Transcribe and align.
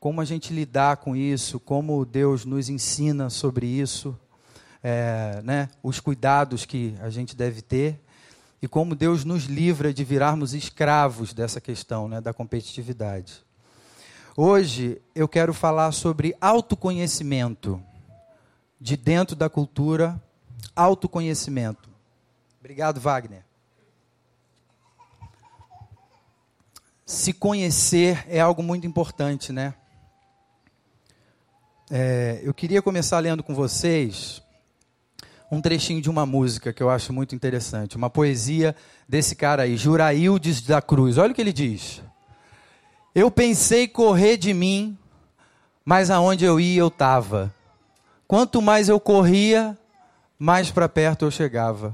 como 0.00 0.20
a 0.20 0.24
gente 0.24 0.52
lidar 0.52 0.96
com 0.96 1.14
isso, 1.14 1.60
como 1.60 2.04
Deus 2.04 2.44
nos 2.44 2.68
ensina 2.68 3.28
sobre 3.28 3.66
isso, 3.66 4.18
é, 4.82 5.40
né, 5.44 5.68
os 5.82 6.00
cuidados 6.00 6.64
que 6.64 6.94
a 7.00 7.10
gente 7.10 7.36
deve 7.36 7.60
ter 7.60 8.00
e 8.62 8.68
como 8.68 8.94
Deus 8.94 9.24
nos 9.24 9.44
livra 9.44 9.92
de 9.92 10.04
virarmos 10.04 10.54
escravos 10.54 11.32
dessa 11.32 11.60
questão 11.60 12.08
né, 12.08 12.20
da 12.20 12.32
competitividade. 12.32 13.42
Hoje 14.36 15.00
eu 15.14 15.28
quero 15.28 15.52
falar 15.52 15.92
sobre 15.92 16.34
autoconhecimento, 16.40 17.82
de 18.80 18.96
dentro 18.96 19.36
da 19.36 19.50
cultura, 19.50 20.20
autoconhecimento. 20.74 21.90
Obrigado, 22.58 23.00
Wagner. 23.00 23.44
Se 27.04 27.32
conhecer 27.32 28.24
é 28.28 28.40
algo 28.40 28.62
muito 28.62 28.86
importante, 28.86 29.52
né? 29.52 29.74
É, 31.90 32.40
eu 32.42 32.54
queria 32.54 32.80
começar 32.80 33.18
lendo 33.18 33.42
com 33.42 33.54
vocês 33.54 34.40
um 35.50 35.60
trechinho 35.60 36.00
de 36.00 36.08
uma 36.08 36.24
música 36.24 36.72
que 36.72 36.80
eu 36.80 36.88
acho 36.88 37.12
muito 37.12 37.34
interessante, 37.34 37.96
uma 37.96 38.08
poesia 38.08 38.76
desse 39.08 39.34
cara 39.34 39.64
aí, 39.64 39.76
Juraildes 39.76 40.62
da 40.62 40.80
Cruz. 40.80 41.18
Olha 41.18 41.32
o 41.32 41.34
que 41.34 41.40
ele 41.40 41.52
diz. 41.52 42.00
Eu 43.12 43.28
pensei 43.28 43.88
correr 43.88 44.36
de 44.36 44.54
mim, 44.54 44.96
mas 45.84 46.10
aonde 46.10 46.44
eu 46.44 46.60
ia 46.60 46.78
eu 46.78 46.86
estava. 46.86 47.52
Quanto 48.30 48.62
mais 48.62 48.88
eu 48.88 49.00
corria, 49.00 49.76
mais 50.38 50.70
para 50.70 50.88
perto 50.88 51.24
eu 51.24 51.32
chegava. 51.32 51.92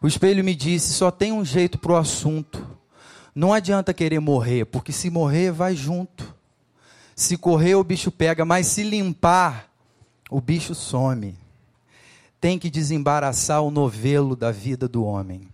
O 0.00 0.06
espelho 0.06 0.42
me 0.42 0.54
disse: 0.54 0.94
só 0.94 1.10
tem 1.10 1.30
um 1.30 1.44
jeito 1.44 1.76
para 1.76 1.92
o 1.92 1.96
assunto. 1.96 2.66
Não 3.34 3.52
adianta 3.52 3.92
querer 3.92 4.18
morrer, 4.18 4.64
porque 4.64 4.92
se 4.92 5.10
morrer, 5.10 5.52
vai 5.52 5.76
junto. 5.76 6.34
Se 7.14 7.36
correr, 7.36 7.74
o 7.74 7.84
bicho 7.84 8.10
pega, 8.10 8.46
mas 8.46 8.66
se 8.66 8.82
limpar, 8.82 9.68
o 10.30 10.40
bicho 10.40 10.74
some 10.74 11.36
tem 12.40 12.58
que 12.58 12.70
desembaraçar 12.70 13.60
o 13.60 13.70
novelo 13.70 14.34
da 14.34 14.50
vida 14.50 14.88
do 14.88 15.04
homem. 15.04 15.46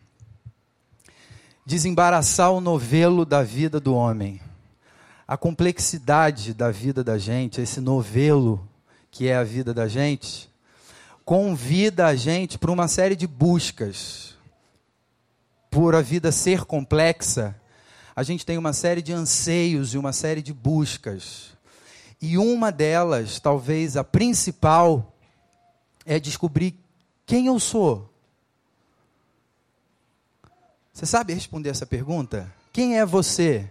Desembaraçar 1.66 2.52
o 2.52 2.60
novelo 2.60 3.24
da 3.24 3.42
vida 3.42 3.80
do 3.80 3.96
homem. 3.96 4.40
A 5.26 5.36
complexidade 5.36 6.54
da 6.54 6.70
vida 6.70 7.02
da 7.02 7.18
gente, 7.18 7.60
esse 7.60 7.80
novelo 7.80 8.64
que 9.18 9.26
é 9.26 9.34
a 9.34 9.42
vida 9.42 9.74
da 9.74 9.88
gente, 9.88 10.48
convida 11.24 12.06
a 12.06 12.14
gente 12.14 12.56
para 12.56 12.70
uma 12.70 12.86
série 12.86 13.16
de 13.16 13.26
buscas. 13.26 14.36
Por 15.68 15.96
a 15.96 16.00
vida 16.00 16.30
ser 16.30 16.64
complexa, 16.64 17.60
a 18.14 18.22
gente 18.22 18.46
tem 18.46 18.56
uma 18.56 18.72
série 18.72 19.02
de 19.02 19.12
anseios 19.12 19.92
e 19.92 19.98
uma 19.98 20.12
série 20.12 20.40
de 20.40 20.54
buscas. 20.54 21.50
E 22.22 22.38
uma 22.38 22.70
delas, 22.70 23.40
talvez 23.40 23.96
a 23.96 24.04
principal, 24.04 25.12
é 26.06 26.20
descobrir 26.20 26.78
quem 27.26 27.48
eu 27.48 27.58
sou. 27.58 28.08
Você 30.92 31.06
sabe 31.06 31.34
responder 31.34 31.70
essa 31.70 31.84
pergunta? 31.84 32.54
Quem 32.72 33.00
é 33.00 33.04
você? 33.04 33.68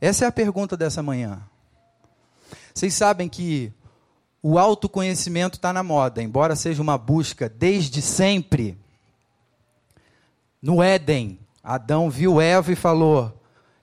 Essa 0.00 0.24
é 0.24 0.28
a 0.28 0.32
pergunta 0.32 0.74
dessa 0.74 1.02
manhã. 1.02 1.42
Vocês 2.72 2.94
sabem 2.94 3.28
que 3.28 3.70
o 4.42 4.58
autoconhecimento 4.58 5.58
está 5.58 5.72
na 5.72 5.82
moda, 5.82 6.22
embora 6.22 6.56
seja 6.56 6.82
uma 6.82 6.96
busca 6.96 7.48
desde 7.48 8.00
sempre. 8.02 8.78
No 10.60 10.82
Éden, 10.82 11.38
Adão 11.62 12.10
viu 12.10 12.40
Eva 12.40 12.72
e 12.72 12.76
falou: 12.76 13.32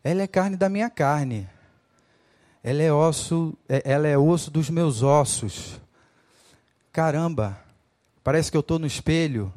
Ela 0.03 0.23
é 0.23 0.27
carne 0.27 0.55
da 0.57 0.69
minha 0.69 0.89
carne, 0.89 1.47
ela 2.63 2.81
é 2.81 2.91
osso, 2.91 3.57
é, 3.67 3.81
ela 3.85 4.07
é 4.07 4.17
osso 4.17 4.49
dos 4.49 4.69
meus 4.69 5.03
ossos. 5.03 5.79
Caramba, 6.91 7.65
Parece 8.25 8.49
que 8.49 8.57
eu 8.57 8.61
estou 8.61 8.79
no 8.79 8.87
espelho. 8.87 9.53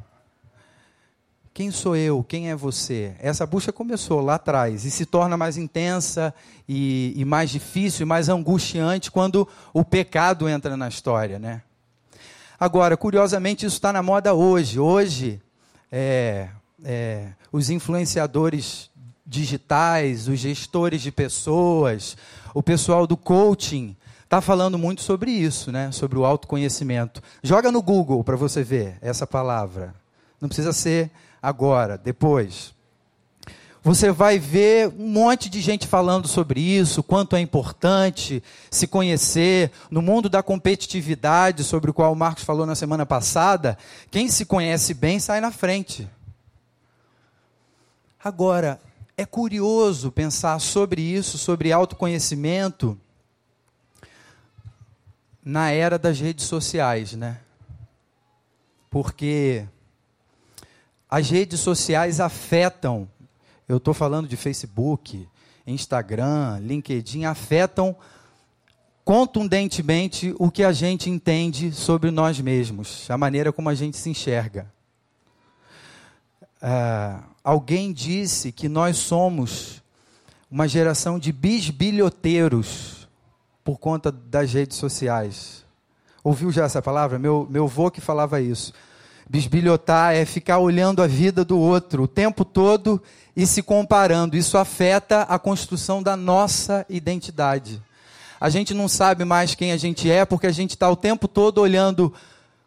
Quem 1.59 1.71
sou 1.71 1.93
eu? 1.93 2.23
Quem 2.23 2.49
é 2.49 2.55
você? 2.55 3.13
Essa 3.19 3.45
busca 3.45 3.73
começou 3.73 4.21
lá 4.21 4.35
atrás 4.35 4.85
e 4.85 4.89
se 4.89 5.05
torna 5.05 5.35
mais 5.35 5.57
intensa 5.57 6.33
e, 6.65 7.11
e 7.17 7.25
mais 7.25 7.49
difícil 7.49 8.03
e 8.03 8.07
mais 8.07 8.29
angustiante 8.29 9.11
quando 9.11 9.45
o 9.73 9.83
pecado 9.83 10.47
entra 10.47 10.77
na 10.77 10.87
história, 10.87 11.37
né? 11.37 11.61
Agora, 12.57 12.95
curiosamente, 12.95 13.65
isso 13.65 13.75
está 13.75 13.91
na 13.91 14.01
moda 14.01 14.33
hoje. 14.33 14.79
Hoje, 14.79 15.41
é, 15.91 16.47
é, 16.81 17.33
os 17.51 17.69
influenciadores 17.69 18.89
digitais, 19.27 20.29
os 20.29 20.39
gestores 20.39 21.01
de 21.01 21.11
pessoas, 21.11 22.15
o 22.53 22.63
pessoal 22.63 23.05
do 23.05 23.17
coaching 23.17 23.97
está 24.23 24.39
falando 24.39 24.77
muito 24.77 25.01
sobre 25.01 25.29
isso, 25.29 25.73
né? 25.73 25.91
sobre 25.91 26.17
o 26.17 26.23
autoconhecimento. 26.23 27.21
Joga 27.43 27.69
no 27.69 27.81
Google 27.81 28.23
para 28.23 28.37
você 28.37 28.63
ver 28.63 28.97
essa 29.01 29.27
palavra. 29.27 29.93
Não 30.39 30.47
precisa 30.47 30.71
ser 30.71 31.11
agora, 31.41 31.97
depois. 31.97 32.73
Você 33.81 34.11
vai 34.11 34.37
ver 34.37 34.89
um 34.89 35.07
monte 35.07 35.49
de 35.49 35.61
gente 35.61 35.87
falando 35.87 36.27
sobre 36.27 36.59
isso, 36.59 37.01
quanto 37.01 37.35
é 37.35 37.39
importante 37.39 38.43
se 38.69 38.85
conhecer. 38.85 39.71
No 39.89 40.01
mundo 40.01 40.27
da 40.27 40.43
competitividade, 40.43 41.63
sobre 41.63 41.89
o 41.89 41.93
qual 41.93 42.11
o 42.11 42.15
Marcos 42.15 42.43
falou 42.43 42.65
na 42.65 42.75
semana 42.75 43.05
passada, 43.05 43.77
quem 44.11 44.27
se 44.27 44.45
conhece 44.45 44.93
bem 44.93 45.19
sai 45.19 45.39
na 45.39 45.51
frente. 45.51 46.09
Agora, 48.21 48.81
é 49.15 49.25
curioso 49.25 50.11
pensar 50.11 50.59
sobre 50.59 51.01
isso, 51.01 51.37
sobre 51.37 51.71
autoconhecimento 51.71 52.99
na 55.43 55.71
era 55.71 55.97
das 55.97 56.19
redes 56.19 56.45
sociais, 56.45 57.13
né? 57.13 57.39
Porque 58.89 59.65
as 61.09 61.29
redes 61.29 61.59
sociais 61.59 62.19
afetam, 62.19 63.09
eu 63.67 63.77
estou 63.77 63.93
falando 63.93 64.27
de 64.27 64.37
Facebook, 64.37 65.27
Instagram, 65.65 66.59
LinkedIn, 66.59 67.25
afetam 67.25 67.95
contundentemente 69.03 70.35
o 70.37 70.51
que 70.51 70.63
a 70.63 70.71
gente 70.71 71.09
entende 71.09 71.71
sobre 71.71 72.11
nós 72.11 72.39
mesmos, 72.39 73.09
a 73.09 73.17
maneira 73.17 73.51
como 73.51 73.69
a 73.69 73.73
gente 73.73 73.97
se 73.97 74.09
enxerga. 74.09 74.71
Uh, 76.61 77.23
alguém 77.43 77.91
disse 77.91 78.51
que 78.51 78.69
nós 78.69 78.97
somos 78.97 79.81
uma 80.51 80.67
geração 80.67 81.17
de 81.17 81.31
bisbilhoteiros 81.31 83.07
por 83.63 83.79
conta 83.79 84.11
das 84.11 84.53
redes 84.53 84.77
sociais. 84.77 85.65
Ouviu 86.23 86.51
já 86.51 86.65
essa 86.65 86.81
palavra? 86.81 87.17
Meu, 87.17 87.47
meu 87.49 87.63
avô 87.63 87.89
que 87.89 88.01
falava 88.01 88.41
isso. 88.41 88.73
Bisbilhotar 89.29 90.15
é 90.15 90.25
ficar 90.25 90.57
olhando 90.57 91.03
a 91.03 91.07
vida 91.07 91.45
do 91.45 91.59
outro 91.59 92.03
o 92.03 92.07
tempo 92.07 92.43
todo 92.43 92.99
e 93.35 93.45
se 93.45 93.61
comparando. 93.61 94.35
Isso 94.35 94.57
afeta 94.57 95.21
a 95.21 95.37
construção 95.37 96.01
da 96.01 96.17
nossa 96.17 96.83
identidade. 96.89 97.79
A 98.41 98.49
gente 98.49 98.73
não 98.73 98.87
sabe 98.87 99.23
mais 99.23 99.53
quem 99.53 99.71
a 99.71 99.77
gente 99.77 100.09
é 100.09 100.25
porque 100.25 100.47
a 100.47 100.51
gente 100.51 100.71
está 100.71 100.89
o 100.89 100.95
tempo 100.95 101.27
todo 101.27 101.59
olhando 101.59 102.11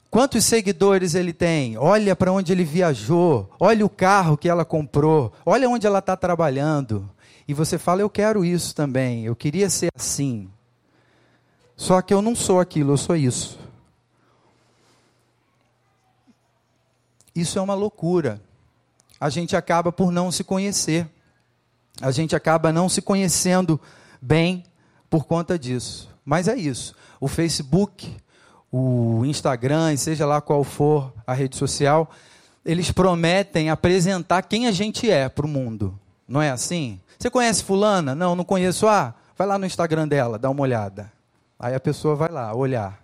quantos 0.08 0.44
seguidores 0.44 1.16
ele 1.16 1.32
tem, 1.32 1.76
olha 1.78 2.14
para 2.14 2.30
onde 2.30 2.52
ele 2.52 2.64
viajou, 2.64 3.50
olha 3.58 3.84
o 3.84 3.88
carro 3.88 4.36
que 4.36 4.48
ela 4.48 4.64
comprou, 4.64 5.32
olha 5.44 5.68
onde 5.68 5.86
ela 5.86 5.98
está 5.98 6.16
trabalhando. 6.16 7.10
E 7.48 7.54
você 7.54 7.76
fala: 7.76 8.02
Eu 8.02 8.10
quero 8.10 8.44
isso 8.44 8.72
também, 8.72 9.24
eu 9.24 9.34
queria 9.34 9.68
ser 9.68 9.90
assim. 9.96 10.48
Só 11.76 12.00
que 12.00 12.14
eu 12.14 12.22
não 12.22 12.36
sou 12.36 12.60
aquilo, 12.60 12.92
eu 12.92 12.96
sou 12.96 13.16
isso. 13.16 13.58
Isso 17.34 17.58
é 17.58 17.62
uma 17.62 17.74
loucura. 17.74 18.40
A 19.20 19.30
gente 19.30 19.56
acaba 19.56 19.92
por 19.92 20.10
não 20.10 20.30
se 20.30 20.42
conhecer. 20.42 21.08
A 22.00 22.10
gente 22.10 22.34
acaba 22.34 22.72
não 22.72 22.88
se 22.88 23.00
conhecendo 23.00 23.80
bem 24.20 24.64
por 25.08 25.24
conta 25.24 25.58
disso. 25.58 26.08
Mas 26.24 26.48
é 26.48 26.56
isso. 26.56 26.94
O 27.20 27.28
Facebook, 27.28 28.16
o 28.70 29.24
Instagram, 29.24 29.96
seja 29.96 30.26
lá 30.26 30.40
qual 30.40 30.64
for 30.64 31.12
a 31.26 31.34
rede 31.34 31.56
social, 31.56 32.10
eles 32.64 32.90
prometem 32.90 33.70
apresentar 33.70 34.42
quem 34.42 34.66
a 34.66 34.72
gente 34.72 35.10
é 35.10 35.28
para 35.28 35.46
o 35.46 35.48
mundo. 35.48 35.98
Não 36.26 36.40
é 36.40 36.50
assim? 36.50 37.00
Você 37.18 37.28
conhece 37.30 37.62
fulana? 37.62 38.14
Não, 38.14 38.34
não 38.34 38.44
conheço. 38.44 38.86
Ah, 38.86 39.14
vai 39.36 39.46
lá 39.46 39.58
no 39.58 39.66
Instagram 39.66 40.08
dela, 40.08 40.38
dá 40.38 40.48
uma 40.48 40.62
olhada. 40.62 41.12
Aí 41.58 41.74
a 41.74 41.80
pessoa 41.80 42.16
vai 42.16 42.28
lá 42.28 42.54
olhar. 42.54 43.01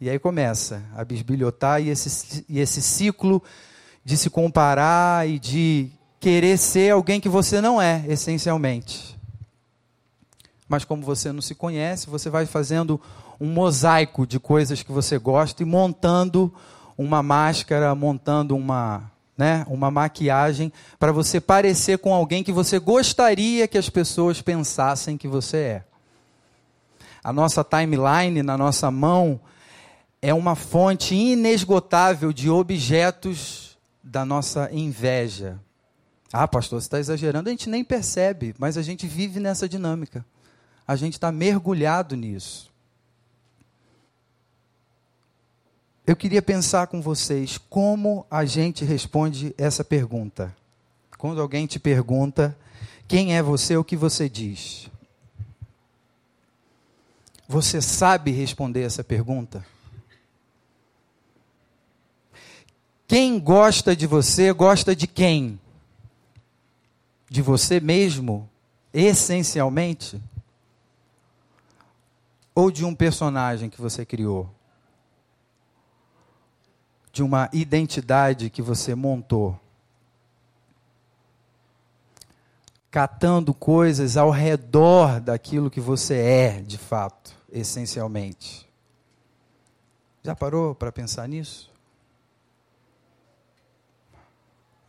E 0.00 0.08
aí 0.08 0.18
começa 0.18 0.82
a 0.96 1.04
bisbilhotar 1.04 1.82
e 1.82 1.88
esse, 1.88 2.44
e 2.48 2.60
esse 2.60 2.80
ciclo 2.80 3.42
de 4.04 4.16
se 4.16 4.30
comparar 4.30 5.28
e 5.28 5.40
de 5.40 5.90
querer 6.20 6.56
ser 6.56 6.92
alguém 6.92 7.20
que 7.20 7.28
você 7.28 7.60
não 7.60 7.82
é, 7.82 8.04
essencialmente. 8.08 9.18
Mas 10.68 10.84
como 10.84 11.02
você 11.02 11.32
não 11.32 11.42
se 11.42 11.54
conhece, 11.54 12.08
você 12.08 12.30
vai 12.30 12.46
fazendo 12.46 13.00
um 13.40 13.46
mosaico 13.46 14.26
de 14.26 14.38
coisas 14.38 14.82
que 14.82 14.92
você 14.92 15.18
gosta 15.18 15.62
e 15.62 15.66
montando 15.66 16.52
uma 16.96 17.22
máscara, 17.22 17.92
montando 17.94 18.54
uma, 18.56 19.10
né, 19.36 19.66
uma 19.68 19.90
maquiagem 19.90 20.72
para 20.98 21.10
você 21.10 21.40
parecer 21.40 21.98
com 21.98 22.14
alguém 22.14 22.44
que 22.44 22.52
você 22.52 22.78
gostaria 22.78 23.66
que 23.66 23.78
as 23.78 23.90
pessoas 23.90 24.40
pensassem 24.40 25.16
que 25.16 25.26
você 25.26 25.56
é. 25.56 25.84
A 27.22 27.32
nossa 27.32 27.64
timeline 27.64 28.42
na 28.42 28.56
nossa 28.56 28.90
mão 28.90 29.40
é 30.20 30.34
uma 30.34 30.54
fonte 30.54 31.14
inesgotável 31.14 32.32
de 32.32 32.50
objetos 32.50 33.78
da 34.02 34.24
nossa 34.24 34.68
inveja. 34.72 35.60
Ah, 36.32 36.46
pastor, 36.46 36.80
você 36.80 36.86
está 36.86 36.98
exagerando. 36.98 37.48
A 37.48 37.52
gente 37.52 37.68
nem 37.68 37.84
percebe, 37.84 38.54
mas 38.58 38.76
a 38.76 38.82
gente 38.82 39.06
vive 39.06 39.40
nessa 39.40 39.68
dinâmica. 39.68 40.24
A 40.86 40.96
gente 40.96 41.14
está 41.14 41.30
mergulhado 41.30 42.16
nisso. 42.16 42.68
Eu 46.06 46.16
queria 46.16 46.40
pensar 46.40 46.86
com 46.86 47.02
vocês 47.02 47.58
como 47.58 48.26
a 48.30 48.44
gente 48.44 48.84
responde 48.84 49.54
essa 49.58 49.84
pergunta. 49.84 50.54
Quando 51.18 51.40
alguém 51.40 51.66
te 51.66 51.78
pergunta 51.78 52.56
quem 53.06 53.36
é 53.36 53.42
você, 53.42 53.76
o 53.76 53.84
que 53.84 53.96
você 53.96 54.28
diz? 54.28 54.90
Você 57.48 57.80
sabe 57.80 58.30
responder 58.30 58.82
essa 58.82 59.02
pergunta? 59.02 59.64
Quem 63.08 63.40
gosta 63.40 63.96
de 63.96 64.06
você, 64.06 64.52
gosta 64.52 64.94
de 64.94 65.06
quem? 65.06 65.58
De 67.26 67.40
você 67.40 67.80
mesmo, 67.80 68.46
essencialmente? 68.92 70.22
Ou 72.54 72.70
de 72.70 72.84
um 72.84 72.94
personagem 72.94 73.70
que 73.70 73.80
você 73.80 74.04
criou? 74.04 74.50
De 77.10 77.22
uma 77.22 77.48
identidade 77.50 78.50
que 78.50 78.60
você 78.60 78.94
montou? 78.94 79.58
Catando 82.90 83.54
coisas 83.54 84.18
ao 84.18 84.30
redor 84.30 85.18
daquilo 85.18 85.70
que 85.70 85.80
você 85.80 86.14
é, 86.16 86.60
de 86.60 86.76
fato, 86.76 87.34
essencialmente. 87.50 88.68
Já 90.22 90.36
parou 90.36 90.74
para 90.74 90.92
pensar 90.92 91.26
nisso? 91.26 91.77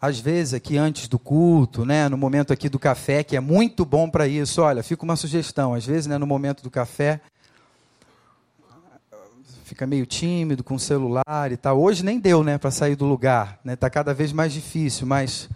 Às 0.02 0.20
vezes 0.20 0.54
aqui 0.54 0.78
antes 0.78 1.08
do 1.08 1.20
culto, 1.20 1.86
né, 1.86 2.08
no 2.08 2.18
momento 2.18 2.54
aqui 2.54 2.70
do 2.70 2.80
café, 2.80 3.24
que 3.24 3.36
é 3.36 3.40
muito 3.40 3.84
bom 3.86 4.10
para 4.10 4.28
isso. 4.28 4.62
Olha, 4.62 4.82
fica 4.82 5.04
uma 5.04 5.16
sugestão, 5.16 5.74
às 5.74 5.86
vezes, 5.86 6.08
né, 6.08 6.18
no 6.18 6.26
momento 6.26 6.64
do 6.64 6.72
café, 6.72 7.20
fica 9.64 9.86
meio 9.86 10.06
tímido 10.06 10.64
com 10.64 10.76
o 10.76 10.80
celular 10.80 11.52
e 11.52 11.58
tal. 11.58 11.80
Hoje 11.80 12.04
nem 12.04 12.20
deu, 12.20 12.44
né, 12.44 12.58
para 12.58 12.72
sair 12.72 12.96
do 12.96 13.06
lugar, 13.06 13.60
né? 13.64 13.76
Tá 13.76 13.90
cada 13.90 14.14
vez 14.14 14.34
mais 14.34 14.52
difícil, 14.52 15.06
mas 15.06 15.48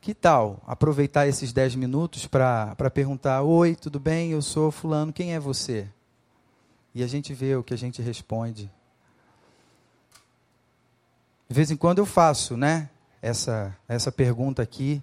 que 0.00 0.14
tal 0.14 0.62
aproveitar 0.66 1.26
esses 1.26 1.52
10 1.52 1.74
minutos 1.74 2.26
para 2.26 2.90
perguntar: 2.94 3.42
"Oi, 3.42 3.74
tudo 3.74 3.98
bem? 3.98 4.30
Eu 4.30 4.40
sou 4.40 4.70
fulano, 4.70 5.12
quem 5.12 5.34
é 5.34 5.40
você?" 5.40 5.88
E 6.94 7.02
a 7.02 7.06
gente 7.06 7.34
vê 7.34 7.56
o 7.56 7.62
que 7.62 7.74
a 7.74 7.78
gente 7.78 8.00
responde. 8.00 8.70
De 11.48 11.54
vez 11.54 11.70
em 11.70 11.76
quando 11.76 11.98
eu 11.98 12.06
faço, 12.06 12.56
né? 12.56 12.88
Essa, 13.22 13.74
essa 13.88 14.10
pergunta 14.10 14.60
aqui. 14.60 15.00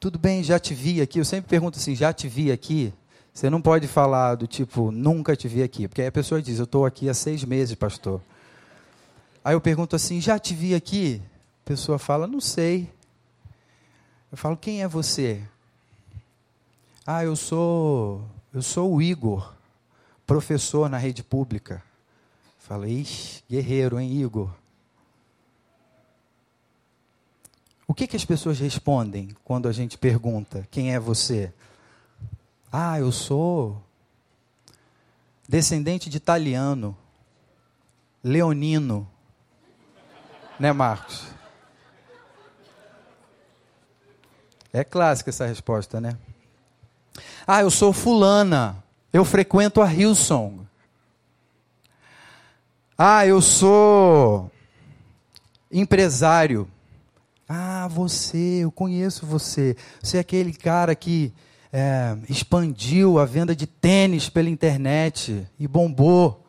Tudo 0.00 0.18
bem, 0.18 0.42
já 0.42 0.58
te 0.58 0.74
vi 0.74 1.02
aqui. 1.02 1.18
Eu 1.18 1.24
sempre 1.24 1.50
pergunto 1.50 1.78
assim: 1.78 1.94
já 1.94 2.12
te 2.12 2.26
vi 2.26 2.50
aqui? 2.50 2.92
Você 3.32 3.48
não 3.48 3.62
pode 3.62 3.86
falar 3.86 4.34
do 4.34 4.46
tipo, 4.46 4.90
nunca 4.90 5.36
te 5.36 5.46
vi 5.46 5.62
aqui. 5.62 5.86
Porque 5.86 6.00
aí 6.00 6.08
a 6.08 6.12
pessoa 6.12 6.40
diz: 6.40 6.58
eu 6.58 6.64
estou 6.64 6.86
aqui 6.86 7.08
há 7.08 7.14
seis 7.14 7.44
meses, 7.44 7.74
pastor. 7.74 8.20
Aí 9.44 9.54
eu 9.54 9.60
pergunto 9.60 9.94
assim: 9.94 10.20
já 10.20 10.38
te 10.38 10.54
vi 10.54 10.74
aqui? 10.74 11.22
A 11.64 11.68
pessoa 11.68 11.98
fala: 11.98 12.26
não 12.26 12.40
sei. 12.40 12.90
Eu 14.30 14.38
falo: 14.38 14.56
quem 14.56 14.82
é 14.82 14.88
você? 14.88 15.42
Ah, 17.06 17.24
eu 17.24 17.36
sou, 17.36 18.24
eu 18.54 18.62
sou 18.62 18.94
o 18.94 19.02
Igor, 19.02 19.52
professor 20.26 20.88
na 20.88 20.96
rede 20.96 21.22
pública. 21.22 21.82
Falei, 22.60 23.04
guerreiro, 23.50 23.98
hein, 23.98 24.22
Igor? 24.22 24.48
O 27.92 27.94
que, 27.94 28.06
que 28.06 28.16
as 28.16 28.24
pessoas 28.24 28.58
respondem 28.58 29.36
quando 29.44 29.68
a 29.68 29.72
gente 29.72 29.98
pergunta 29.98 30.66
quem 30.70 30.94
é 30.94 30.98
você? 30.98 31.52
Ah, 32.72 32.98
eu 32.98 33.12
sou 33.12 33.84
descendente 35.46 36.08
de 36.08 36.16
italiano, 36.16 36.96
leonino. 38.24 39.06
Né, 40.58 40.72
Marcos? 40.72 41.26
É 44.72 44.82
clássica 44.82 45.28
essa 45.28 45.44
resposta, 45.44 46.00
né? 46.00 46.16
Ah, 47.46 47.60
eu 47.60 47.70
sou 47.70 47.92
fulana, 47.92 48.82
eu 49.12 49.22
frequento 49.22 49.82
a 49.82 49.92
Hillsong. 49.92 50.66
Ah, 52.96 53.26
eu 53.26 53.42
sou 53.42 54.50
empresário. 55.70 56.71
Ah, 57.54 57.86
você, 57.86 58.60
eu 58.62 58.72
conheço 58.72 59.26
você. 59.26 59.76
Você 60.02 60.16
é 60.16 60.20
aquele 60.20 60.54
cara 60.54 60.94
que 60.94 61.30
é, 61.70 62.16
expandiu 62.26 63.18
a 63.18 63.26
venda 63.26 63.54
de 63.54 63.66
tênis 63.66 64.30
pela 64.30 64.48
internet 64.48 65.46
e 65.60 65.68
bombou. 65.68 66.46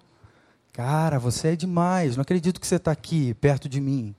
Cara, 0.72 1.20
você 1.20 1.50
é 1.50 1.56
demais. 1.58 2.16
Não 2.16 2.22
acredito 2.22 2.58
que 2.58 2.66
você 2.66 2.76
está 2.76 2.92
aqui 2.92 3.34
perto 3.34 3.68
de 3.68 3.82
mim. 3.82 4.16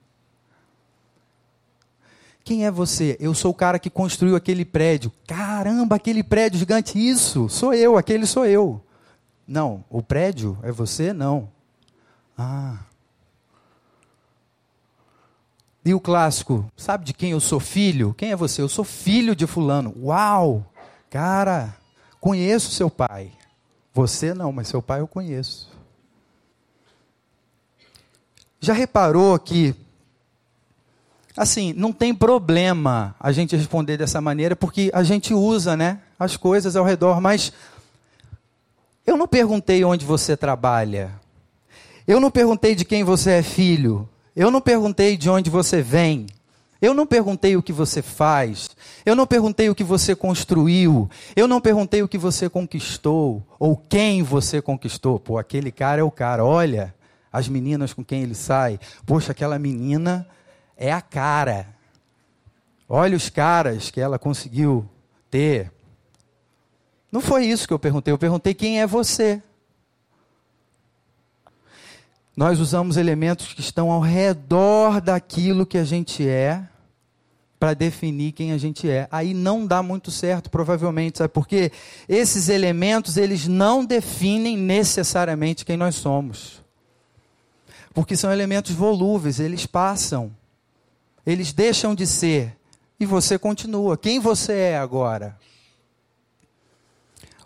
Quem 2.45 2.67
é 2.67 2.71
você? 2.71 3.17
Eu 3.19 3.33
sou 3.33 3.53
o 3.53 3.55
cara 3.55 3.79
que 3.79 3.89
construiu 3.89 4.37
aquele 4.37 4.67
prédio. 4.67 5.11
Caramba, 5.27 5.97
aquele 5.97 6.23
prédio 6.23 6.59
gigante. 6.59 6.99
Isso, 6.99 7.49
sou 7.49 7.73
eu, 7.73 7.97
aquele 7.97 8.27
sou 8.27 8.45
eu. 8.45 8.85
Não, 9.49 9.83
o 9.89 10.03
prédio 10.03 10.59
é 10.63 10.71
você? 10.71 11.15
Não. 11.15 11.49
Ah, 12.37 12.81
e 15.85 15.93
o 15.93 16.01
clássico, 16.01 16.71
sabe 16.77 17.05
de 17.05 17.13
quem 17.13 17.33
eu 17.33 17.41
sou 17.41 17.61
filho? 17.61 18.15
Quem 18.15 18.31
é 18.31 18.37
você? 18.37 18.63
Eu 18.63 18.69
sou 18.69 18.85
filho 18.85 19.37
de 19.37 19.47
fulano. 19.47 19.95
Uau! 20.03 20.65
Cara, 21.11 21.77
conheço 22.21 22.71
seu 22.71 22.89
pai. 22.89 23.33
Você 23.93 24.33
não, 24.33 24.51
mas 24.51 24.69
seu 24.69 24.81
pai 24.81 25.01
eu 25.01 25.07
conheço. 25.07 25.71
Já 28.61 28.73
reparou 28.73 29.39
que 29.39 29.75
assim, 31.37 31.73
não 31.73 31.93
tem 31.93 32.15
problema 32.15 33.15
a 33.19 33.33
gente 33.33 33.57
responder 33.57 33.97
dessa 33.97 34.21
maneira, 34.21 34.57
porque 34.57 34.91
a 34.95 35.03
gente 35.03 35.35
usa, 35.35 35.77
né, 35.77 36.01
as 36.19 36.37
coisas 36.37 36.77
ao 36.77 36.85
redor, 36.85 37.21
mas 37.21 37.53
eu 39.07 39.17
não 39.17 39.29
perguntei 39.29 39.85
onde 39.85 40.05
você 40.05 40.37
trabalha. 40.37 41.13
Eu 42.07 42.21
não 42.21 42.31
perguntei 42.31 42.75
de 42.75 42.85
quem 42.85 43.05
você 43.05 43.33
é 43.33 43.43
filho. 43.43 44.09
Eu 44.37 44.51
não 44.51 44.61
perguntei 44.61 45.17
de 45.17 45.31
onde 45.31 45.49
você 45.49 45.81
vem. 45.81 46.27
Eu 46.83 46.93
não 46.93 47.07
perguntei 47.07 47.57
o 47.57 47.63
que 47.63 47.73
você 47.73 48.03
faz. 48.03 48.71
Eu 49.07 49.15
não 49.15 49.27
perguntei 49.27 49.71
o 49.71 49.75
que 49.75 49.85
você 49.85 50.15
construiu. 50.15 51.09
Eu 51.35 51.49
não 51.49 51.61
perguntei 51.61 52.03
o 52.03 52.09
que 52.09 52.19
você 52.19 52.49
conquistou. 52.49 53.43
Ou 53.59 53.77
quem 53.77 54.23
você 54.23 54.61
conquistou. 54.61 55.19
Pô, 55.19 55.39
aquele 55.39 55.73
cara 55.73 56.01
é 56.01 56.05
o 56.05 56.11
cara. 56.11 56.45
Olha 56.45 56.95
as 57.33 57.49
meninas 57.49 57.93
com 57.93 58.05
quem 58.05 58.23
ele 58.23 58.35
sai. 58.35 58.79
Poxa, 59.07 59.33
aquela 59.33 59.59
menina 59.59 60.29
é 60.77 60.93
a 60.93 61.01
cara. 61.01 61.69
Olha 62.89 63.17
os 63.17 63.31
caras 63.31 63.91
que 63.91 64.01
ela 64.01 64.19
conseguiu 64.19 64.89
ter. 65.31 65.73
Não 67.11 67.21
foi 67.21 67.47
isso 67.47 67.67
que 67.67 67.73
eu 67.73 67.79
perguntei. 67.79 68.13
Eu 68.13 68.19
perguntei 68.19 68.53
quem 68.53 68.81
é 68.81 68.87
você. 68.87 69.43
Nós 72.37 72.59
usamos 72.59 72.97
elementos 72.97 73.53
que 73.53 73.61
estão 73.61 73.91
ao 73.91 74.01
redor 74.01 75.01
daquilo 75.01 75.65
que 75.65 75.79
a 75.79 75.85
gente 75.85 76.27
é 76.27 76.67
para 77.59 77.75
definir 77.75 78.33
quem 78.33 78.53
a 78.53 78.59
gente 78.59 78.91
é. 78.91 79.09
Aí 79.11 79.33
não 79.33 79.67
dá 79.67 79.83
muito 79.83 80.11
certo, 80.11 80.51
provavelmente, 80.51 81.19
sabe 81.19 81.33
por 81.33 81.47
quê? 81.47 81.71
Esses 82.09 82.49
elementos, 82.49 83.17
eles 83.17 83.47
não 83.47 83.85
definem 83.85 84.57
necessariamente 84.57 85.65
quem 85.65 85.77
nós 85.77 85.95
somos. 85.95 86.63
Porque 87.95 88.17
são 88.17 88.33
elementos 88.33 88.73
volúveis, 88.73 89.39
eles 89.39 89.65
passam. 89.65 90.31
Eles 91.25 91.53
deixam 91.53 91.95
de 91.95 92.07
ser 92.07 92.57
e 92.99 93.07
você 93.07 93.39
continua. 93.39 93.97
Quem 93.97 94.19
você 94.19 94.53
é 94.53 94.79
agora? 94.79 95.39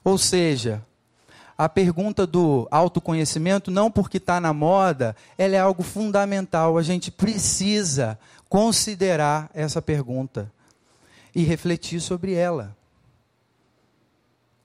Ou 0.03 0.17
seja, 0.17 0.83
a 1.59 1.69
pergunta 1.69 2.25
do 2.25 2.69
autoconhecimento, 2.71 3.69
não 3.69 3.91
porque 3.91 4.19
está 4.19 4.41
na 4.41 4.53
moda, 4.53 5.17
ela 5.37 5.57
é 5.57 5.59
algo 5.59 5.83
fundamental. 5.83 6.79
A 6.79 6.83
gente 6.85 7.11
precisa 7.11 8.17
considerar 8.49 9.51
essa 9.53 9.83
pergunta 9.83 10.53
e 11.35 11.43
refletir 11.43 12.01
sobre 12.01 12.33
ela. 12.33 12.77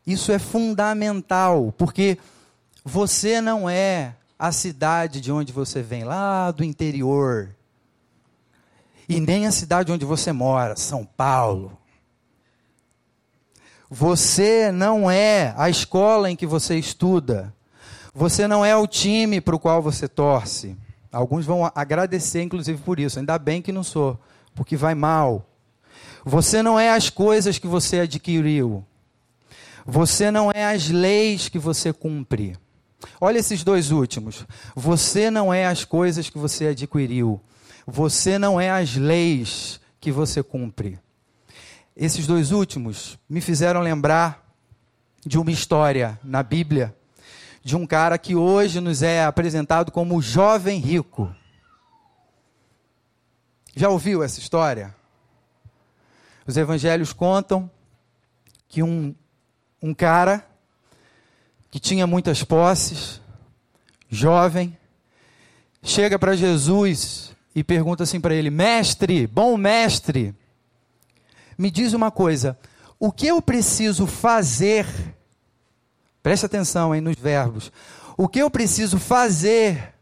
Isso 0.06 0.32
é 0.32 0.38
fundamental, 0.38 1.74
porque 1.76 2.20
você 2.86 3.42
não 3.42 3.68
é 3.68 4.16
a 4.38 4.52
cidade 4.52 5.20
de 5.20 5.32
onde 5.32 5.52
você 5.52 5.82
vem, 5.82 6.04
lá 6.04 6.52
do 6.52 6.64
interior, 6.64 7.56
e 9.10 9.20
nem 9.20 9.48
a 9.48 9.52
cidade 9.52 9.92
onde 9.92 10.06
você 10.06 10.32
mora, 10.32 10.76
São 10.76 11.06
Paulo. 11.06 11.78
Você 13.96 14.72
não 14.72 15.10
é 15.10 15.54
a 15.56 15.70
escola 15.70 16.28
em 16.32 16.36
que 16.36 16.48
você 16.48 16.76
estuda. 16.80 17.54
Você 18.12 18.48
não 18.48 18.66
é 18.66 18.76
o 18.76 18.88
time 18.88 19.40
para 19.40 19.56
o 19.56 19.60
qual 19.60 19.84
você 19.84 20.08
torce. 20.08 20.76
Alguns 21.12 21.46
vão 21.46 21.72
agradecer, 21.76 22.42
inclusive, 22.42 22.82
por 22.82 23.00
isso. 23.00 23.20
Ainda 23.20 23.38
bem 23.38 23.62
que 23.62 23.72
não 23.72 23.84
sou, 23.84 24.20
porque 24.56 24.76
vai 24.76 24.96
mal. 24.96 25.46
Você 26.26 26.64
não 26.64 26.80
é 26.80 26.90
as 26.90 27.12
coisas 27.12 27.60
que 27.60 27.68
você 27.68 28.00
adquiriu. 28.00 28.84
Você 29.86 30.32
não 30.32 30.50
é 30.52 30.66
as 30.66 30.90
leis 30.90 31.48
que 31.48 31.60
você 31.60 31.94
cumpre. 31.94 32.58
Olha 33.22 33.38
esses 33.38 33.64
dois 33.64 33.92
últimos. 33.92 34.44
Você 34.76 35.30
não 35.30 35.54
é 35.54 35.68
as 35.68 35.86
coisas 35.86 36.32
que 36.32 36.40
você 36.40 36.66
adquiriu. 36.66 37.40
Você 37.86 38.40
não 38.40 38.60
é 38.60 38.72
as 38.72 38.96
leis 38.96 39.80
que 40.02 40.12
você 40.12 40.42
cumpre. 40.42 41.00
Esses 41.96 42.26
dois 42.26 42.52
últimos 42.52 43.20
me 43.30 43.40
fizeram 43.40 43.82
lembrar 43.82 44.44
de 45.26 45.38
uma 45.38 45.52
história 45.52 46.20
na 46.24 46.42
Bíblia 46.42 46.96
de 47.64 47.78
um 47.78 47.88
cara 47.88 48.18
que 48.18 48.36
hoje 48.36 48.82
nos 48.82 49.02
é 49.02 49.24
apresentado 49.24 49.92
como 49.92 50.22
jovem 50.22 50.80
rico. 50.80 51.34
Já 53.74 53.90
ouviu 53.90 54.22
essa 54.22 54.40
história? 54.40 54.94
Os 56.46 56.58
evangelhos 56.58 57.14
contam 57.14 57.72
que 58.68 58.84
um, 58.84 59.16
um 59.82 59.94
cara 59.94 60.46
que 61.72 61.80
tinha 61.80 62.06
muitas 62.06 62.44
posses, 62.44 63.22
jovem, 64.10 64.78
chega 65.82 66.20
para 66.20 66.36
Jesus 66.36 67.34
e 67.56 67.64
pergunta 67.64 68.04
assim 68.04 68.20
para 68.20 68.36
ele: 68.36 68.50
Mestre, 68.50 69.26
bom 69.26 69.56
mestre, 69.56 70.36
me 71.64 71.72
diz 71.72 71.94
uma 71.94 72.12
coisa, 72.12 72.60
o 73.00 73.10
que 73.10 73.26
eu 73.26 73.42
preciso 73.42 74.06
fazer? 74.06 74.86
Preste 76.22 76.46
atenção 76.46 76.92
aí 76.92 77.00
nos 77.00 77.16
verbos. 77.16 77.72
O 78.18 78.28
que 78.28 78.40
eu 78.40 78.52
preciso 78.52 79.00
fazer 79.00 79.94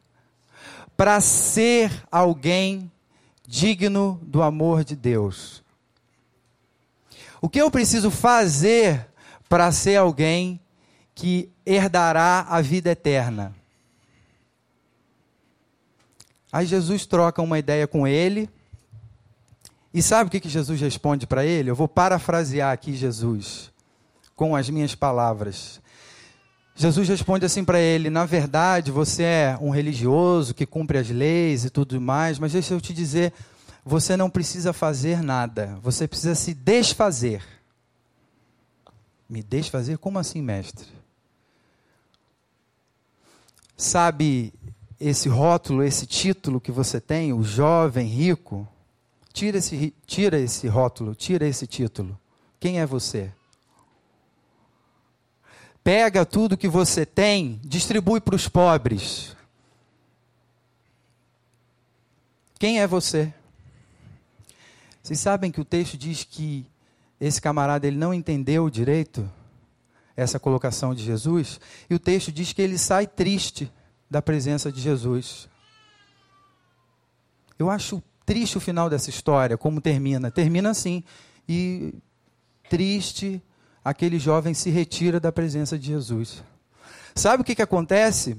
para 0.97 1.21
ser 1.21 1.91
alguém 2.11 2.91
digno 3.47 4.19
do 4.23 4.41
amor 4.41 4.83
de 4.83 4.95
Deus? 4.95 5.63
O 7.39 7.47
que 7.47 7.61
eu 7.61 7.69
preciso 7.69 8.09
fazer 8.09 9.07
para 9.47 9.71
ser 9.71 9.97
alguém 9.97 10.59
que 11.13 11.47
herdará 11.63 12.47
a 12.49 12.59
vida 12.59 12.89
eterna? 12.89 13.55
Aí 16.51 16.65
Jesus 16.65 17.05
troca 17.05 17.39
uma 17.39 17.59
ideia 17.59 17.85
com 17.85 18.07
ele. 18.07 18.49
E 19.93 20.01
sabe 20.01 20.27
o 20.27 20.31
que, 20.31 20.47
Jesus 20.47 20.79
responde 20.79 21.27
para 21.27 21.45
ele? 21.45 21.69
Eu 21.69 21.75
vou 21.75 21.87
parafrasear 21.87 22.71
aqui 22.71 22.93
Jesus, 22.93 23.71
com 24.35 24.55
as 24.55 24.69
minhas 24.69 24.95
palavras. 24.95 25.81
Jesus 26.75 27.09
responde 27.09 27.45
assim 27.45 27.65
para 27.65 27.79
ele: 27.79 28.09
Na 28.09 28.25
verdade, 28.25 28.89
você 28.89 29.23
é 29.23 29.57
um 29.59 29.69
religioso 29.69 30.53
que 30.53 30.65
cumpre 30.65 30.97
as 30.97 31.09
leis 31.09 31.65
e 31.65 31.69
tudo 31.69 31.99
mais, 31.99 32.39
mas 32.39 32.53
deixa 32.53 32.73
eu 32.73 32.79
te 32.79 32.93
dizer, 32.93 33.33
você 33.83 34.15
não 34.15 34.29
precisa 34.29 34.71
fazer 34.71 35.21
nada, 35.21 35.77
você 35.81 36.07
precisa 36.07 36.35
se 36.35 36.53
desfazer. 36.53 37.43
Me 39.29 39.43
desfazer? 39.43 39.97
Como 39.97 40.19
assim, 40.19 40.41
mestre? 40.41 40.87
Sabe 43.75 44.53
esse 44.99 45.27
rótulo, 45.27 45.83
esse 45.83 46.05
título 46.05 46.61
que 46.61 46.71
você 46.71 47.01
tem, 47.01 47.33
o 47.33 47.43
jovem 47.43 48.07
rico, 48.07 48.67
tira 49.31 49.57
esse, 49.57 49.93
tira 50.05 50.39
esse 50.39 50.67
rótulo, 50.67 51.15
tira 51.15 51.47
esse 51.47 51.65
título. 51.65 52.19
Quem 52.59 52.79
é 52.79 52.85
você? 52.85 53.31
Pega 55.83 56.25
tudo 56.25 56.57
que 56.57 56.67
você 56.67 57.05
tem, 57.05 57.59
distribui 57.63 58.21
para 58.21 58.35
os 58.35 58.47
pobres. 58.47 59.35
Quem 62.59 62.79
é 62.79 62.85
você? 62.85 63.33
Vocês 65.01 65.19
sabem 65.19 65.51
que 65.51 65.59
o 65.59 65.65
texto 65.65 65.97
diz 65.97 66.23
que 66.23 66.67
esse 67.19 67.41
camarada 67.41 67.87
ele 67.87 67.97
não 67.97 68.13
entendeu 68.13 68.69
direito 68.69 69.29
essa 70.15 70.39
colocação 70.39 70.93
de 70.93 71.03
Jesus, 71.03 71.59
e 71.89 71.95
o 71.95 71.99
texto 71.99 72.31
diz 72.31 72.53
que 72.53 72.61
ele 72.61 72.77
sai 72.77 73.07
triste 73.07 73.71
da 74.09 74.21
presença 74.21 74.71
de 74.71 74.79
Jesus. 74.79 75.49
Eu 77.57 77.69
acho 77.69 78.03
triste 78.25 78.57
o 78.57 78.61
final 78.61 78.89
dessa 78.89 79.09
história, 79.09 79.57
como 79.57 79.81
termina. 79.81 80.31
Termina 80.31 80.69
assim, 80.69 81.03
e 81.47 81.93
triste, 82.69 83.41
aquele 83.83 84.19
jovem 84.19 84.53
se 84.53 84.69
retira 84.69 85.19
da 85.19 85.31
presença 85.31 85.77
de 85.77 85.87
Jesus. 85.87 86.43
Sabe 87.13 87.41
o 87.41 87.45
que, 87.45 87.55
que 87.55 87.61
acontece? 87.61 88.37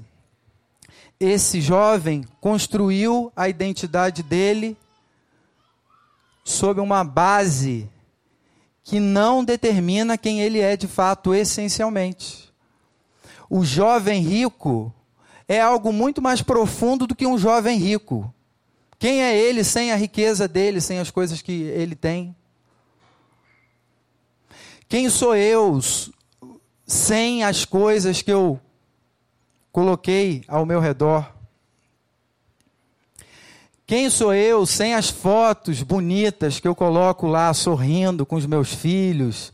Esse 1.19 1.61
jovem 1.61 2.25
construiu 2.41 3.31
a 3.35 3.47
identidade 3.47 4.23
dele 4.23 4.75
sob 6.43 6.81
uma 6.81 7.03
base 7.03 7.89
que 8.83 8.99
não 8.99 9.43
determina 9.43 10.17
quem 10.17 10.41
ele 10.41 10.59
é 10.59 10.75
de 10.75 10.87
fato, 10.87 11.33
essencialmente. 11.33 12.51
O 13.49 13.63
jovem 13.63 14.21
rico 14.21 14.93
é 15.47 15.61
algo 15.61 15.93
muito 15.93 16.21
mais 16.21 16.41
profundo 16.41 17.07
do 17.07 17.15
que 17.15 17.27
um 17.27 17.37
jovem 17.37 17.77
rico. 17.77 18.32
Quem 19.03 19.21
é 19.21 19.37
ele 19.37 19.65
sem 19.65 19.91
a 19.91 19.97
riqueza 19.97 20.47
dele, 20.47 20.79
sem 20.79 20.97
as 20.97 21.11
coisas 21.11 21.41
que 21.41 21.51
ele 21.51 21.93
tem? 21.93 22.33
Quem 24.87 25.09
sou 25.09 25.35
eu 25.35 25.77
sem 26.87 27.43
as 27.43 27.65
coisas 27.65 28.21
que 28.21 28.31
eu 28.31 28.61
coloquei 29.73 30.45
ao 30.47 30.65
meu 30.65 30.79
redor? 30.79 31.29
Quem 33.85 34.09
sou 34.09 34.33
eu 34.33 34.65
sem 34.65 34.93
as 34.93 35.09
fotos 35.09 35.83
bonitas 35.83 36.61
que 36.61 36.67
eu 36.69 36.73
coloco 36.73 37.27
lá 37.27 37.53
sorrindo 37.53 38.25
com 38.25 38.37
os 38.37 38.45
meus 38.45 38.73
filhos? 38.73 39.51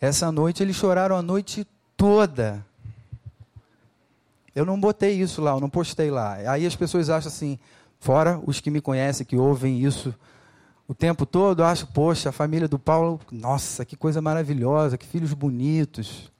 Essa 0.00 0.32
noite 0.32 0.62
eles 0.62 0.76
choraram 0.76 1.16
a 1.16 1.20
noite 1.20 1.66
toda. 1.98 2.66
Eu 4.58 4.66
não 4.66 4.78
botei 4.80 5.12
isso 5.12 5.40
lá, 5.40 5.52
eu 5.52 5.60
não 5.60 5.70
postei 5.70 6.10
lá. 6.10 6.34
Aí 6.50 6.66
as 6.66 6.74
pessoas 6.74 7.08
acham 7.08 7.28
assim, 7.28 7.58
fora 8.00 8.40
os 8.44 8.60
que 8.60 8.72
me 8.72 8.80
conhecem, 8.80 9.24
que 9.24 9.36
ouvem 9.36 9.84
isso 9.84 10.12
o 10.88 10.94
tempo 10.94 11.24
todo, 11.24 11.62
acham, 11.62 11.86
poxa, 11.94 12.30
a 12.30 12.32
família 12.32 12.66
do 12.66 12.78
Paulo, 12.78 13.20
nossa, 13.30 13.84
que 13.84 13.94
coisa 13.94 14.20
maravilhosa, 14.20 14.98
que 14.98 15.06
filhos 15.06 15.32
bonitos. 15.32 16.32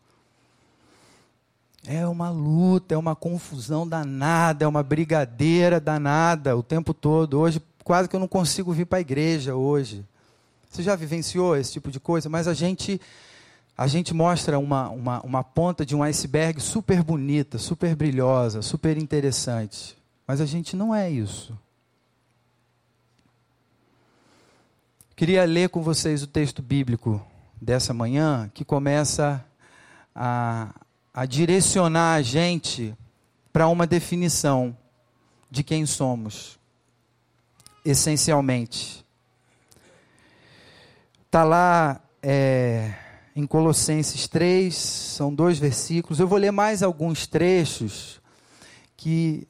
É 1.87 2.05
uma 2.09 2.29
luta, 2.29 2.95
é 2.95 2.99
uma 2.99 3.15
confusão 3.15 3.87
danada, 3.87 4.65
é 4.65 4.69
uma 4.69 4.83
brigadeira 4.83 5.79
danada 5.79 6.57
o 6.57 6.63
tempo 6.63 6.93
todo. 6.93 7.39
Hoje, 7.39 7.63
quase 7.85 8.09
que 8.09 8.17
eu 8.17 8.21
não 8.21 8.27
consigo 8.27 8.73
vir 8.73 8.87
para 8.87 8.99
a 8.99 9.01
igreja 9.01 9.55
hoje. 9.55 10.05
Você 10.69 10.83
já 10.83 10.97
vivenciou 10.97 11.57
esse 11.57 11.73
tipo 11.73 11.89
de 11.91 12.01
coisa? 12.01 12.29
Mas 12.29 12.49
a 12.49 12.53
gente 12.53 13.01
a 13.79 13.87
gente 13.87 14.13
mostra 14.13 14.59
uma, 14.59 14.89
uma, 14.91 15.21
uma 15.21 15.45
ponta 15.45 15.87
de 15.87 15.95
um 15.95 16.03
iceberg 16.03 16.61
super 16.61 17.01
bonita, 17.01 17.59
super 17.59 17.95
brilhosa, 17.95 18.61
super 18.61 18.99
interessante. 18.99 19.97
Mas 20.27 20.41
a 20.41 20.47
gente 20.47 20.75
não 20.75 20.93
é 20.93 21.09
isso. 21.09 21.57
Queria 25.15 25.45
ler 25.45 25.69
com 25.69 25.81
vocês 25.81 26.25
o 26.25 26.27
texto 26.27 26.61
bíblico 26.61 27.25
dessa 27.63 27.95
manhã, 27.95 28.51
que 28.53 28.65
começa 28.65 29.45
a, 30.13 30.75
a 31.15 31.25
direcionar 31.25 32.15
a 32.15 32.23
gente 32.23 32.97
para 33.53 33.69
uma 33.69 33.87
definição 33.87 34.77
de 35.49 35.63
quem 35.63 35.87
somos, 35.87 36.59
essencialmente. 37.85 39.05
Está 41.27 41.45
lá. 41.45 42.01
É, 42.21 42.93
em 43.39 43.47
Colossenses 43.47 44.27
3, 44.27 44.75
são 44.75 45.33
dois 45.33 45.61
versículos. 45.61 46.19
Eu 46.19 46.27
vou 46.27 46.41
ler 46.41 46.51
mais 46.51 46.83
alguns 46.83 47.25
trechos 47.25 48.21
que 48.97 49.47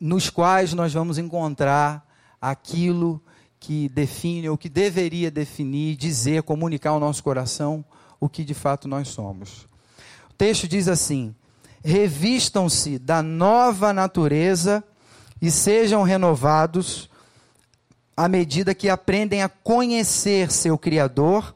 nos 0.00 0.30
quais 0.30 0.72
nós 0.72 0.92
vamos 0.92 1.18
encontrar 1.18 2.08
aquilo 2.40 3.20
que 3.58 3.88
define 3.88 4.48
ou 4.48 4.56
que 4.56 4.68
deveria 4.68 5.32
definir, 5.32 5.96
dizer, 5.96 6.44
comunicar 6.44 6.90
ao 6.90 7.00
nosso 7.00 7.24
coração 7.24 7.84
o 8.20 8.28
que 8.28 8.44
de 8.44 8.54
fato 8.54 8.86
nós 8.86 9.08
somos. 9.08 9.66
O 10.30 10.34
texto 10.38 10.68
diz 10.68 10.86
assim: 10.86 11.34
Revistam-se 11.84 13.00
da 13.00 13.20
nova 13.20 13.92
natureza 13.92 14.84
e 15.42 15.50
sejam 15.50 16.04
renovados 16.04 17.10
à 18.16 18.28
medida 18.28 18.76
que 18.76 18.88
aprendem 18.88 19.42
a 19.42 19.48
conhecer 19.48 20.52
seu 20.52 20.78
Criador 20.78 21.52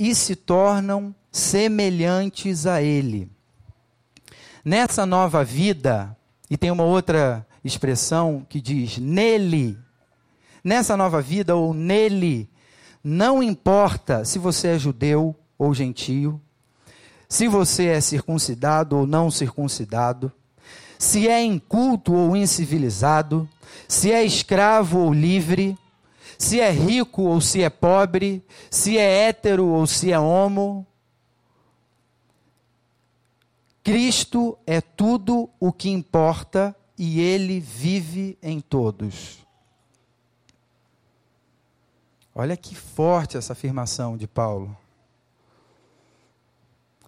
e 0.00 0.14
se 0.14 0.34
tornam 0.34 1.14
semelhantes 1.30 2.66
a 2.66 2.80
Ele. 2.80 3.30
Nessa 4.64 5.04
nova 5.04 5.44
vida, 5.44 6.16
e 6.48 6.56
tem 6.56 6.70
uma 6.70 6.84
outra 6.84 7.46
expressão 7.62 8.46
que 8.48 8.62
diz 8.62 8.96
nele, 8.96 9.78
nessa 10.64 10.96
nova 10.96 11.20
vida 11.20 11.54
ou 11.54 11.74
nele, 11.74 12.48
não 13.04 13.42
importa 13.42 14.24
se 14.24 14.38
você 14.38 14.68
é 14.68 14.78
judeu 14.78 15.36
ou 15.58 15.74
gentio, 15.74 16.40
se 17.28 17.46
você 17.46 17.88
é 17.88 18.00
circuncidado 18.00 18.96
ou 18.96 19.06
não 19.06 19.30
circuncidado, 19.30 20.32
se 20.98 21.28
é 21.28 21.44
inculto 21.44 22.14
ou 22.14 22.34
incivilizado, 22.34 23.46
se 23.86 24.10
é 24.10 24.24
escravo 24.24 25.00
ou 25.00 25.12
livre, 25.12 25.76
se 26.40 26.58
é 26.58 26.70
rico 26.70 27.24
ou 27.24 27.38
se 27.38 27.62
é 27.62 27.68
pobre, 27.68 28.42
se 28.70 28.96
é 28.96 29.28
hétero 29.28 29.66
ou 29.66 29.86
se 29.86 30.10
é 30.10 30.18
homo. 30.18 30.86
Cristo 33.84 34.58
é 34.66 34.80
tudo 34.80 35.50
o 35.60 35.70
que 35.70 35.90
importa 35.90 36.74
e 36.96 37.20
ele 37.20 37.60
vive 37.60 38.38
em 38.42 38.58
todos. 38.58 39.46
Olha 42.34 42.56
que 42.56 42.74
forte 42.74 43.36
essa 43.36 43.52
afirmação 43.52 44.16
de 44.16 44.26
Paulo. 44.26 44.74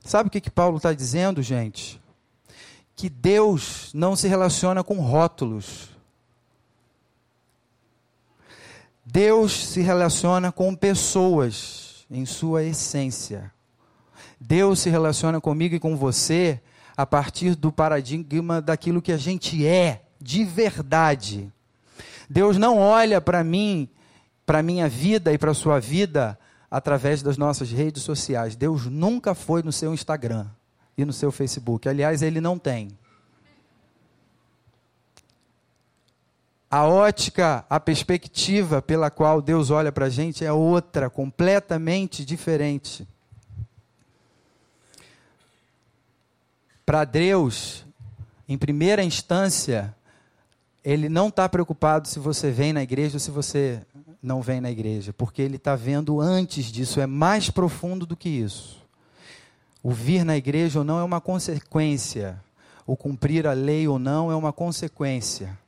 Sabe 0.05 0.29
o 0.29 0.31
que, 0.31 0.43
que 0.43 0.51
Paulo 0.51 0.77
está 0.77 0.93
dizendo, 0.93 1.41
gente? 1.41 1.99
Que 2.95 3.09
Deus 3.09 3.95
não 3.95 4.15
se 4.15 4.29
relaciona 4.29 4.85
com 4.85 5.01
rótulos. 5.01 5.92
Deus 9.05 9.53
se 9.53 9.81
relaciona 9.81 10.53
com 10.53 10.75
pessoas 10.75 12.07
em 12.11 12.25
sua 12.25 12.63
essência. 12.63 13.53
Deus 14.41 14.81
se 14.81 14.91
relaciona 14.91 15.41
comigo 15.41 15.75
e 15.75 15.81
com 15.81 15.97
você 15.97 16.61
a 16.97 17.07
partir 17.07 17.55
do 17.55 17.73
paradigma 17.73 18.61
daquilo 18.61 19.03
que 19.03 19.13
a 19.13 19.17
gente 19.17 19.67
é, 19.67 20.03
de 20.21 20.45
verdade. 20.45 21.53
Deus 22.29 22.57
não 22.57 22.79
olha 22.79 23.21
para 23.21 23.43
mim, 23.43 23.89
para 24.47 24.63
minha 24.63 24.89
vida 24.89 25.33
e 25.33 25.39
para 25.39 25.55
sua 25.55 25.81
vida 25.81 26.39
através 26.71 27.23
das 27.23 27.37
nossas 27.37 27.71
redes 27.71 28.03
sociais. 28.03 28.57
Deus 28.57 28.87
nunca 28.87 29.35
foi 29.35 29.63
no 29.63 29.73
seu 29.73 29.93
Instagram 29.93 30.47
e 30.97 31.05
no 31.05 31.13
seu 31.13 31.33
Facebook. 31.33 31.89
Aliás, 31.89 32.23
ele 32.23 32.41
não 32.41 32.59
tem. 32.59 32.89
A 36.73 36.87
ótica, 36.87 37.67
a 37.69 37.79
perspectiva 37.79 38.81
pela 38.81 39.11
qual 39.11 39.43
Deus 39.43 39.69
olha 39.69 39.93
para 39.93 40.07
a 40.07 40.09
gente 40.09 40.43
é 40.43 40.51
outra, 40.51 41.11
completamente 41.11 42.25
diferente. 42.25 43.07
Para 46.87 47.05
Deus, 47.05 47.85
em 48.49 48.57
primeira 48.57 49.05
instância, 49.05 49.95
Ele 50.83 51.11
não 51.11 51.29
está 51.29 51.47
preocupado 51.47 52.09
se 52.09 52.19
você 52.19 52.51
vem 52.51 52.73
na 52.73 52.83
igreja 52.83 53.17
ou 53.17 53.21
se 53.21 53.31
você 53.31 53.83
não 54.23 54.41
vem 54.41 54.59
na 54.59 54.71
igreja, 54.71 55.13
porque 55.13 55.43
Ele 55.43 55.57
está 55.57 55.77
vendo 55.77 56.23
antes 56.23 56.73
disso, 56.73 57.03
é 57.03 57.07
mais 57.07 57.51
profundo 57.51 58.07
do 58.07 58.17
que 58.17 58.31
isso. 58.31 58.83
O 59.83 59.91
vir 59.91 60.25
na 60.25 60.39
igreja 60.39 60.79
ou 60.79 60.87
não 60.87 60.99
é 60.99 61.05
uma 61.05 61.21
consequência, 61.21 62.43
o 62.87 62.97
cumprir 62.97 63.47
a 63.47 63.53
lei 63.53 63.87
ou 63.87 63.99
não 63.99 64.33
é 64.33 64.35
uma 64.35 64.55
consequência. 64.55 65.61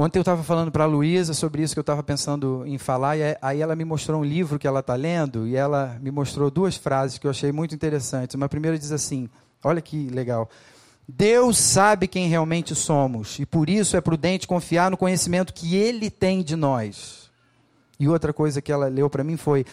Ontem 0.00 0.20
eu 0.20 0.22
estava 0.22 0.44
falando 0.44 0.70
para 0.70 0.84
a 0.84 0.86
Luísa 0.86 1.34
sobre 1.34 1.60
isso 1.60 1.74
que 1.74 1.78
eu 1.80 1.82
estava 1.82 2.04
pensando 2.04 2.62
em 2.64 2.78
falar, 2.78 3.16
e 3.16 3.36
aí 3.42 3.60
ela 3.60 3.74
me 3.74 3.84
mostrou 3.84 4.20
um 4.20 4.24
livro 4.24 4.56
que 4.56 4.64
ela 4.64 4.78
está 4.78 4.94
lendo, 4.94 5.44
e 5.44 5.56
ela 5.56 5.98
me 6.00 6.12
mostrou 6.12 6.52
duas 6.52 6.76
frases 6.76 7.18
que 7.18 7.26
eu 7.26 7.32
achei 7.32 7.50
muito 7.50 7.74
interessantes. 7.74 8.36
Uma 8.36 8.48
primeira 8.48 8.78
diz 8.78 8.92
assim: 8.92 9.28
olha 9.64 9.80
que 9.80 10.08
legal. 10.10 10.48
Deus 11.08 11.58
sabe 11.58 12.06
quem 12.06 12.28
realmente 12.28 12.76
somos, 12.76 13.40
e 13.40 13.44
por 13.44 13.68
isso 13.68 13.96
é 13.96 14.00
prudente 14.00 14.46
confiar 14.46 14.88
no 14.88 14.96
conhecimento 14.96 15.52
que 15.52 15.74
Ele 15.74 16.08
tem 16.10 16.44
de 16.44 16.54
nós. 16.54 17.28
E 17.98 18.08
outra 18.08 18.32
coisa 18.32 18.62
que 18.62 18.70
ela 18.70 18.86
leu 18.86 19.10
para 19.10 19.24
mim 19.24 19.36
foi: 19.36 19.66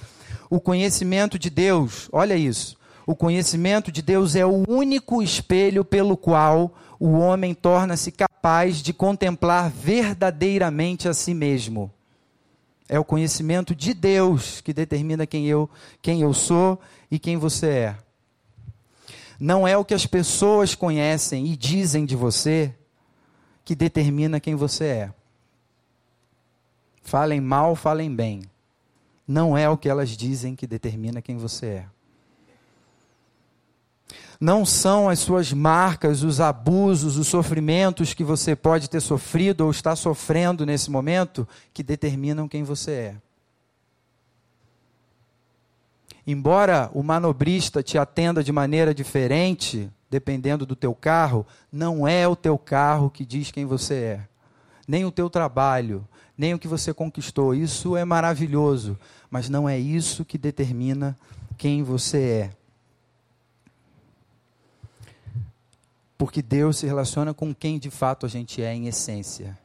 o 0.49 0.59
conhecimento 0.59 1.37
de 1.37 1.51
Deus, 1.51 2.09
olha 2.11 2.35
isso, 2.35 2.75
o 3.05 3.15
conhecimento 3.15 3.91
de 3.91 4.01
Deus 4.01 4.35
é 4.35 4.43
o 4.43 4.63
único 4.67 5.21
espelho 5.21 5.85
pelo 5.85 6.17
qual 6.17 6.73
o 7.05 7.19
homem 7.19 7.53
torna-se 7.53 8.11
capaz 8.11 8.77
de 8.77 8.91
contemplar 8.91 9.69
verdadeiramente 9.69 11.07
a 11.07 11.13
si 11.13 11.35
mesmo. 11.35 11.91
É 12.89 12.97
o 12.97 13.05
conhecimento 13.05 13.75
de 13.75 13.93
Deus 13.93 14.59
que 14.59 14.73
determina 14.73 15.27
quem 15.27 15.45
eu, 15.45 15.69
quem 16.01 16.21
eu 16.21 16.33
sou 16.33 16.81
e 17.11 17.19
quem 17.19 17.37
você 17.37 17.67
é. 17.67 17.97
Não 19.39 19.67
é 19.67 19.77
o 19.77 19.85
que 19.85 19.93
as 19.93 20.07
pessoas 20.07 20.73
conhecem 20.73 21.45
e 21.45 21.55
dizem 21.55 22.07
de 22.07 22.15
você 22.15 22.73
que 23.63 23.75
determina 23.75 24.39
quem 24.39 24.55
você 24.55 24.85
é. 24.85 25.13
Falem 27.03 27.39
mal, 27.39 27.75
falem 27.75 28.15
bem. 28.15 28.41
Não 29.27 29.55
é 29.55 29.69
o 29.69 29.77
que 29.77 29.87
elas 29.89 30.09
dizem 30.09 30.55
que 30.55 30.65
determina 30.65 31.21
quem 31.21 31.37
você 31.37 31.65
é 31.67 31.94
não 34.39 34.65
são 34.65 35.09
as 35.09 35.19
suas 35.19 35.51
marcas, 35.53 36.23
os 36.23 36.39
abusos, 36.39 37.17
os 37.17 37.27
sofrimentos 37.27 38.13
que 38.13 38.23
você 38.23 38.55
pode 38.55 38.89
ter 38.89 39.01
sofrido 39.01 39.61
ou 39.61 39.71
está 39.71 39.95
sofrendo 39.95 40.65
nesse 40.65 40.89
momento 40.91 41.47
que 41.73 41.83
determinam 41.83 42.47
quem 42.47 42.63
você 42.63 42.91
é. 42.91 43.15
Embora 46.27 46.89
o 46.93 47.03
manobrista 47.03 47.83
te 47.83 47.97
atenda 47.97 48.43
de 48.43 48.51
maneira 48.51 48.95
diferente, 48.95 49.89
dependendo 50.09 50.65
do 50.65 50.75
teu 50.75 50.95
carro, 50.95 51.45
não 51.71 52.07
é 52.07 52.27
o 52.27 52.35
teu 52.35 52.57
carro 52.57 53.09
que 53.09 53.23
diz 53.23 53.51
quem 53.51 53.65
você 53.65 53.93
é. 53.93 54.19
Nem 54.87 55.05
o 55.05 55.11
teu 55.11 55.29
trabalho, 55.29 56.07
nem 56.37 56.53
o 56.53 56.59
que 56.59 56.67
você 56.67 56.93
conquistou. 56.93 57.53
Isso 57.53 57.95
é 57.95 58.03
maravilhoso, 58.03 58.97
mas 59.29 59.49
não 59.49 59.69
é 59.69 59.77
isso 59.77 60.25
que 60.25 60.37
determina 60.37 61.17
quem 61.57 61.83
você 61.83 62.17
é. 62.17 62.64
Porque 66.25 66.41
Deus 66.41 66.77
se 66.77 66.87
relaciona 66.87 67.35
com 67.35 67.53
quem 67.53 67.77
de 67.77 67.91
fato 67.91 68.25
a 68.25 68.29
gente 68.29 68.59
é 68.59 68.73
em 68.73 68.87
essência. 68.87 69.55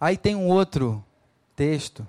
Aí 0.00 0.16
tem 0.16 0.34
um 0.34 0.48
outro 0.48 1.04
texto 1.54 2.04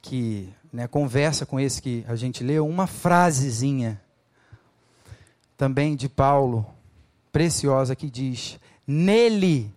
que 0.00 0.48
né, 0.72 0.88
conversa 0.88 1.44
com 1.44 1.60
esse 1.60 1.82
que 1.82 2.02
a 2.08 2.16
gente 2.16 2.42
leu, 2.42 2.66
uma 2.66 2.86
frasezinha 2.86 4.00
também 5.54 5.94
de 5.94 6.08
Paulo, 6.08 6.64
preciosa, 7.30 7.94
que 7.94 8.08
diz: 8.08 8.58
Nele 8.86 9.70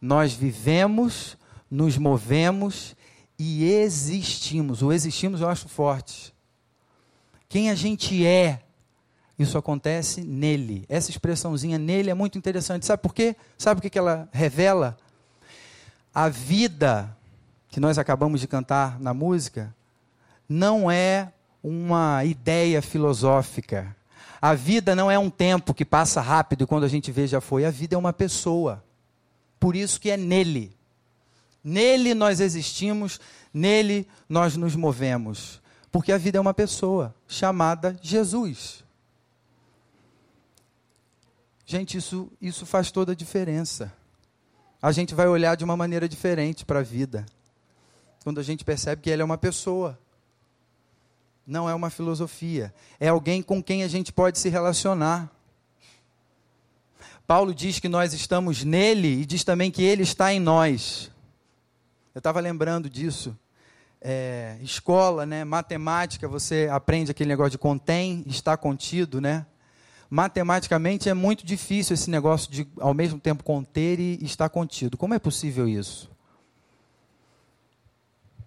nós 0.00 0.32
vivemos, 0.32 1.36
nos 1.70 1.98
movemos 1.98 2.96
e 3.38 3.70
existimos. 3.70 4.80
O 4.80 4.90
existimos 4.90 5.42
eu 5.42 5.50
acho 5.50 5.68
forte. 5.68 6.34
Quem 7.46 7.68
a 7.68 7.74
gente 7.74 8.24
é 8.24 8.61
isso 9.42 9.58
acontece 9.58 10.22
nele. 10.22 10.84
Essa 10.88 11.10
expressãozinha 11.10 11.78
nele 11.78 12.10
é 12.10 12.14
muito 12.14 12.38
interessante. 12.38 12.86
Sabe 12.86 13.02
por 13.02 13.14
quê? 13.14 13.36
Sabe 13.58 13.78
o 13.78 13.90
que 13.90 13.98
ela 13.98 14.28
revela? 14.32 14.96
A 16.14 16.28
vida 16.28 17.16
que 17.68 17.80
nós 17.80 17.98
acabamos 17.98 18.40
de 18.40 18.46
cantar 18.46 19.00
na 19.00 19.14
música 19.14 19.74
não 20.48 20.90
é 20.90 21.32
uma 21.62 22.24
ideia 22.24 22.82
filosófica. 22.82 23.96
A 24.40 24.54
vida 24.54 24.94
não 24.94 25.10
é 25.10 25.18
um 25.18 25.30
tempo 25.30 25.72
que 25.72 25.84
passa 25.84 26.20
rápido 26.20 26.64
e 26.64 26.66
quando 26.66 26.84
a 26.84 26.88
gente 26.88 27.12
vê 27.12 27.26
já 27.26 27.40
foi. 27.40 27.64
A 27.64 27.70
vida 27.70 27.94
é 27.94 27.98
uma 27.98 28.12
pessoa. 28.12 28.82
Por 29.58 29.76
isso 29.76 30.00
que 30.00 30.10
é 30.10 30.16
nele. 30.16 30.76
Nele 31.62 32.12
nós 32.12 32.40
existimos, 32.40 33.20
nele 33.54 34.06
nós 34.28 34.56
nos 34.56 34.74
movemos. 34.74 35.62
Porque 35.92 36.10
a 36.10 36.18
vida 36.18 36.38
é 36.38 36.40
uma 36.40 36.52
pessoa 36.52 37.14
chamada 37.28 37.96
Jesus. 38.02 38.82
Gente, 41.64 41.96
isso, 41.96 42.30
isso 42.40 42.66
faz 42.66 42.90
toda 42.90 43.12
a 43.12 43.14
diferença. 43.14 43.92
A 44.80 44.90
gente 44.90 45.14
vai 45.14 45.28
olhar 45.28 45.56
de 45.56 45.64
uma 45.64 45.76
maneira 45.76 46.08
diferente 46.08 46.64
para 46.64 46.80
a 46.80 46.82
vida. 46.82 47.24
quando 48.24 48.38
a 48.38 48.42
gente 48.42 48.64
percebe 48.64 49.02
que 49.02 49.10
ele 49.10 49.22
é 49.22 49.24
uma 49.24 49.38
pessoa. 49.38 49.98
Não 51.46 51.68
é 51.68 51.74
uma 51.74 51.90
filosofia. 51.90 52.72
É 53.00 53.08
alguém 53.08 53.42
com 53.42 53.62
quem 53.62 53.82
a 53.82 53.88
gente 53.88 54.12
pode 54.12 54.38
se 54.38 54.48
relacionar. 54.48 55.30
Paulo 57.26 57.54
diz 57.54 57.78
que 57.78 57.88
nós 57.88 58.12
estamos 58.12 58.64
nele 58.64 59.22
e 59.22 59.26
diz 59.26 59.44
também 59.44 59.70
que 59.70 59.82
ele 59.82 60.02
está 60.02 60.32
em 60.32 60.40
nós. 60.40 61.10
Eu 62.14 62.18
estava 62.18 62.40
lembrando 62.40 62.90
disso. 62.90 63.36
É, 64.00 64.58
escola, 64.60 65.24
né, 65.24 65.44
matemática, 65.44 66.26
você 66.26 66.68
aprende 66.70 67.10
aquele 67.10 67.28
negócio 67.28 67.52
de 67.52 67.58
contém, 67.58 68.24
está 68.26 68.56
contido, 68.56 69.20
né? 69.20 69.46
Matematicamente 70.14 71.08
é 71.08 71.14
muito 71.14 71.46
difícil 71.46 71.94
esse 71.94 72.10
negócio 72.10 72.52
de 72.52 72.68
ao 72.78 72.92
mesmo 72.92 73.18
tempo 73.18 73.42
conter 73.42 73.98
e 73.98 74.22
estar 74.22 74.50
contido. 74.50 74.98
Como 74.98 75.14
é 75.14 75.18
possível 75.18 75.66
isso? 75.66 76.10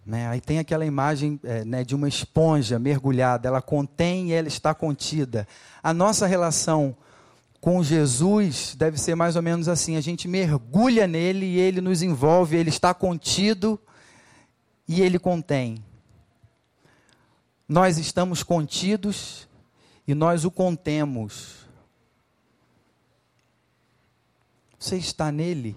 Né? 0.06 0.28
Aí 0.28 0.40
tem 0.40 0.60
aquela 0.60 0.86
imagem 0.86 1.40
é, 1.44 1.66
né, 1.66 1.84
de 1.84 1.96
uma 1.96 2.08
esponja 2.08 2.78
mergulhada, 2.78 3.48
ela 3.48 3.64
contém 3.64 4.30
e 4.30 4.34
ela 4.34 4.48
está 4.48 4.76
contida. 4.76 5.48
A 5.82 5.92
nossa 5.92 6.28
relação 6.28 6.96
com 7.60 7.82
Jesus 7.82 8.76
deve 8.78 9.00
ser 9.00 9.16
mais 9.16 9.36
ou 9.36 9.42
menos 9.42 9.68
assim: 9.68 9.96
a 9.96 10.02
gente 10.02 10.28
mergulha 10.28 11.08
nele 11.08 11.48
e 11.48 11.58
ele 11.58 11.82
nos 11.82 12.04
envolve, 12.04 12.56
ele 12.56 12.70
está 12.70 12.94
contido 12.94 13.80
e 14.88 15.02
ele 15.02 15.18
contém. 15.18 15.84
Nós 17.68 17.98
estamos 17.98 18.44
contidos 18.44 19.48
e 20.08 20.14
nós 20.14 20.46
o 20.46 20.52
contemos. 20.52 21.66
Você 24.78 24.98
está 24.98 25.32
nele? 25.32 25.76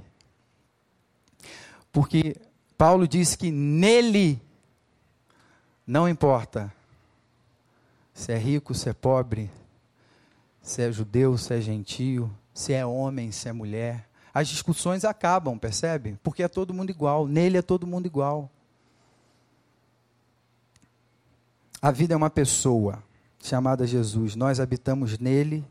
Porque 1.90 2.36
Paulo 2.76 3.08
diz 3.08 3.34
que 3.34 3.50
nele 3.50 4.40
não 5.86 6.08
importa 6.08 6.72
se 8.12 8.32
é 8.32 8.36
rico, 8.36 8.74
se 8.74 8.88
é 8.90 8.92
pobre, 8.92 9.50
se 10.60 10.82
é 10.82 10.92
judeu, 10.92 11.38
se 11.38 11.54
é 11.54 11.60
gentio, 11.60 12.30
se 12.52 12.72
é 12.72 12.84
homem, 12.84 13.32
se 13.32 13.48
é 13.48 13.52
mulher. 13.52 14.06
As 14.34 14.48
discussões 14.48 15.04
acabam, 15.04 15.58
percebe? 15.58 16.18
Porque 16.22 16.42
é 16.42 16.48
todo 16.48 16.74
mundo 16.74 16.90
igual. 16.90 17.26
Nele 17.26 17.56
é 17.58 17.62
todo 17.62 17.86
mundo 17.86 18.06
igual. 18.06 18.50
A 21.80 21.90
vida 21.90 22.12
é 22.12 22.16
uma 22.16 22.28
pessoa 22.28 23.02
chamada 23.40 23.86
Jesus. 23.86 24.34
Nós 24.34 24.60
habitamos 24.60 25.18
nele 25.18 25.64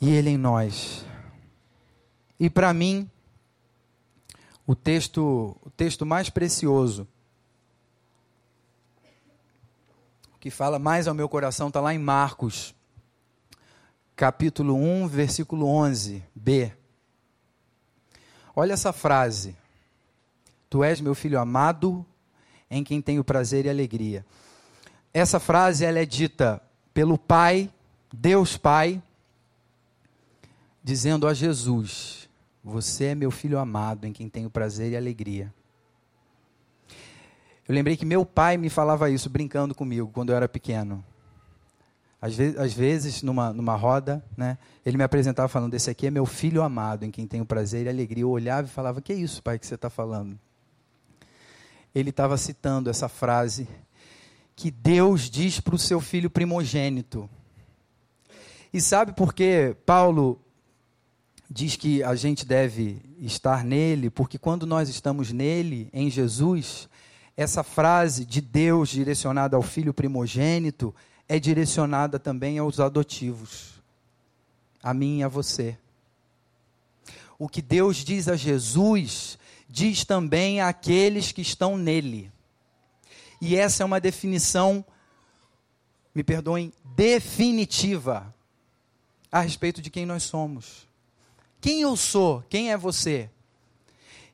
e 0.00 0.10
ele 0.10 0.30
em 0.30 0.36
nós. 0.36 1.04
E 2.38 2.50
para 2.50 2.72
mim, 2.72 3.10
o 4.66 4.74
texto, 4.74 5.56
o 5.64 5.70
texto 5.70 6.04
mais 6.04 6.28
precioso, 6.28 7.06
que 10.38 10.50
fala 10.50 10.78
mais 10.78 11.08
ao 11.08 11.14
meu 11.14 11.28
coração, 11.28 11.68
está 11.68 11.80
lá 11.80 11.94
em 11.94 11.98
Marcos, 11.98 12.74
capítulo 14.14 14.74
1, 14.74 15.08
versículo 15.08 15.66
11, 15.66 16.22
B. 16.34 16.72
Olha 18.54 18.72
essa 18.72 18.92
frase. 18.92 19.56
Tu 20.68 20.82
és 20.82 21.00
meu 21.00 21.14
filho 21.14 21.38
amado, 21.38 22.04
em 22.70 22.82
quem 22.82 23.00
tenho 23.00 23.22
prazer 23.22 23.66
e 23.66 23.70
alegria. 23.70 24.24
Essa 25.16 25.40
frase 25.40 25.82
ela 25.82 25.98
é 25.98 26.04
dita 26.04 26.60
pelo 26.92 27.16
Pai, 27.16 27.70
Deus 28.12 28.58
Pai, 28.58 29.02
dizendo 30.84 31.26
a 31.26 31.32
Jesus: 31.32 32.28
você 32.62 33.06
é 33.06 33.14
meu 33.14 33.30
filho 33.30 33.58
amado, 33.58 34.06
em 34.06 34.12
quem 34.12 34.28
tenho 34.28 34.50
prazer 34.50 34.92
e 34.92 34.96
alegria. 34.96 35.50
Eu 37.66 37.74
lembrei 37.74 37.96
que 37.96 38.04
meu 38.04 38.26
pai 38.26 38.58
me 38.58 38.68
falava 38.68 39.08
isso 39.08 39.30
brincando 39.30 39.74
comigo 39.74 40.10
quando 40.12 40.32
eu 40.32 40.36
era 40.36 40.46
pequeno. 40.46 41.02
Às 42.20 42.36
vezes, 42.36 42.58
às 42.58 42.74
vezes 42.74 43.22
numa, 43.22 43.54
numa 43.54 43.74
roda, 43.74 44.22
né, 44.36 44.58
ele 44.84 44.98
me 44.98 45.02
apresentava 45.02 45.48
falando: 45.48 45.72
Esse 45.72 45.88
aqui 45.88 46.08
é 46.08 46.10
meu 46.10 46.26
filho 46.26 46.62
amado, 46.62 47.06
em 47.06 47.10
quem 47.10 47.26
tenho 47.26 47.46
prazer 47.46 47.86
e 47.86 47.88
alegria. 47.88 48.24
Eu 48.24 48.28
olhava 48.28 48.66
e 48.66 48.70
falava: 48.70 49.00
Que 49.00 49.14
é 49.14 49.16
isso, 49.16 49.42
pai, 49.42 49.58
que 49.58 49.66
você 49.66 49.76
está 49.76 49.88
falando? 49.88 50.38
Ele 51.94 52.10
estava 52.10 52.36
citando 52.36 52.90
essa 52.90 53.08
frase 53.08 53.66
que 54.56 54.70
Deus 54.70 55.28
diz 55.28 55.60
para 55.60 55.74
o 55.74 55.78
seu 55.78 56.00
filho 56.00 56.30
primogênito. 56.30 57.28
E 58.72 58.80
sabe 58.80 59.12
por 59.12 59.34
que 59.34 59.76
Paulo 59.84 60.40
diz 61.48 61.76
que 61.76 62.02
a 62.02 62.14
gente 62.14 62.46
deve 62.46 63.02
estar 63.20 63.62
nele, 63.62 64.08
porque 64.08 64.38
quando 64.38 64.66
nós 64.66 64.88
estamos 64.88 65.30
nele, 65.30 65.90
em 65.92 66.10
Jesus, 66.10 66.88
essa 67.36 67.62
frase 67.62 68.24
de 68.24 68.40
Deus 68.40 68.88
direcionada 68.88 69.56
ao 69.56 69.62
filho 69.62 69.92
primogênito 69.92 70.94
é 71.28 71.38
direcionada 71.38 72.18
também 72.18 72.58
aos 72.58 72.80
adotivos, 72.80 73.74
a 74.82 74.94
mim 74.94 75.18
e 75.18 75.22
a 75.22 75.28
você. 75.28 75.76
O 77.38 77.46
que 77.46 77.60
Deus 77.60 77.98
diz 77.98 78.26
a 78.26 78.36
Jesus, 78.36 79.38
diz 79.68 80.02
também 80.04 80.62
àqueles 80.62 81.30
que 81.30 81.42
estão 81.42 81.76
nele. 81.76 82.32
E 83.40 83.56
essa 83.56 83.82
é 83.82 83.86
uma 83.86 84.00
definição, 84.00 84.84
me 86.14 86.24
perdoem, 86.24 86.72
definitiva 86.94 88.34
a 89.30 89.40
respeito 89.40 89.82
de 89.82 89.90
quem 89.90 90.06
nós 90.06 90.22
somos. 90.22 90.86
Quem 91.60 91.80
eu 91.82 91.96
sou? 91.96 92.42
Quem 92.48 92.72
é 92.72 92.76
você? 92.76 93.28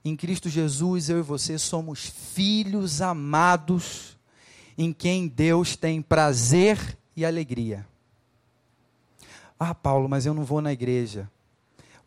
Em 0.05 0.17
Cristo 0.17 0.49
Jesus, 0.49 1.09
eu 1.09 1.19
e 1.19 1.23
você 1.23 1.59
somos 1.59 2.13
filhos 2.35 3.01
amados, 3.01 4.19
em 4.77 4.93
quem 4.93 5.29
Deus 5.29 5.77
tem 5.77 6.03
prazer 6.03 6.99
e 7.17 7.25
alegria. 7.25 7.87
Ah, 9.59 9.75
Paulo, 9.75 10.09
mas 10.09 10.27
eu 10.27 10.35
não 10.35 10.45
vou 10.45 10.61
na 10.61 10.73
igreja. 10.73 11.31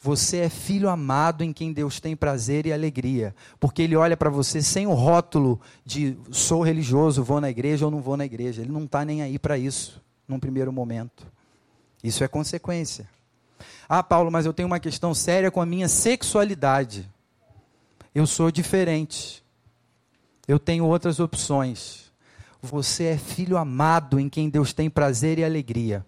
Você 0.06 0.38
é 0.38 0.50
filho 0.50 0.88
amado 0.88 1.44
em 1.44 1.52
quem 1.52 1.74
Deus 1.74 2.00
tem 2.00 2.16
prazer 2.16 2.68
e 2.68 2.72
alegria, 2.72 3.34
porque 3.60 3.82
Ele 3.82 3.96
olha 3.96 4.16
para 4.16 4.30
você 4.30 4.62
sem 4.62 4.86
o 4.86 4.94
rótulo 4.94 5.60
de 5.84 6.16
sou 6.30 6.62
religioso, 6.62 7.24
vou 7.24 7.42
na 7.42 7.50
igreja 7.50 7.86
ou 7.86 7.92
não 7.92 8.00
vou 8.00 8.16
na 8.16 8.24
igreja. 8.24 8.62
Ele 8.62 8.72
não 8.72 8.84
está 8.84 9.04
nem 9.04 9.24
aí 9.24 9.40
para 9.40 9.58
isso, 9.58 10.00
num 10.28 10.40
primeiro 10.40 10.72
momento. 10.72 11.26
Isso 12.04 12.24
é 12.24 12.28
consequência. 12.28 13.10
Ah, 13.90 14.04
Paulo, 14.04 14.30
mas 14.30 14.46
eu 14.46 14.54
tenho 14.54 14.68
uma 14.68 14.80
questão 14.80 15.12
séria 15.12 15.50
com 15.50 15.60
a 15.60 15.66
minha 15.66 15.88
sexualidade. 15.88 17.10
Eu 18.14 18.28
sou 18.28 18.52
diferente. 18.52 19.44
Eu 20.48 20.60
tenho 20.60 20.86
outras 20.86 21.20
opções. 21.20 22.12
Você 22.62 23.06
é 23.06 23.18
filho 23.18 23.58
amado 23.58 24.20
em 24.20 24.30
quem 24.30 24.52
Deus 24.52 24.72
tem 24.72 24.88
prazer 24.88 25.40
e 25.40 25.44
alegria. 25.44 26.06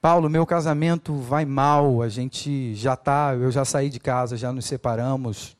Paulo, 0.00 0.30
meu 0.30 0.46
casamento 0.46 1.14
vai 1.14 1.44
mal, 1.44 2.00
a 2.00 2.08
gente 2.08 2.74
já 2.74 2.96
tá, 2.96 3.34
eu 3.34 3.50
já 3.50 3.66
saí 3.66 3.90
de 3.90 4.00
casa, 4.00 4.34
já 4.34 4.50
nos 4.50 4.64
separamos. 4.64 5.54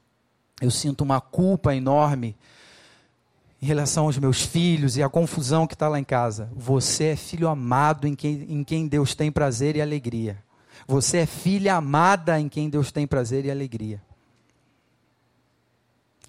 Eu 0.63 0.71
sinto 0.71 1.03
uma 1.03 1.21
culpa 1.21 1.75
enorme 1.75 2.35
em 3.61 3.67
relação 3.67 4.07
aos 4.07 4.17
meus 4.17 4.41
filhos 4.41 4.97
e 4.97 5.03
a 5.03 5.11
confusão 5.11 5.67
que 5.67 5.75
está 5.75 5.89
lá 5.89 5.99
em 5.99 6.05
casa. 6.05 6.51
Você 6.57 7.05
é 7.05 7.17
filho 7.17 7.49
amado 7.49 8.07
em 8.07 8.15
quem, 8.15 8.47
em 8.49 8.65
quem 8.65 8.89
Deus 8.89 9.15
tem 9.15 9.31
prazer 9.31 9.77
e 9.77 9.83
alegria. 9.83 10.43
Você 10.87 11.19
é 11.19 11.27
filha 11.27 11.75
amada 11.75 12.41
em 12.41 12.49
quem 12.49 12.71
Deus 12.71 12.91
tem 12.91 13.07
prazer 13.07 13.45
e 13.45 13.51
alegria. 13.51 14.01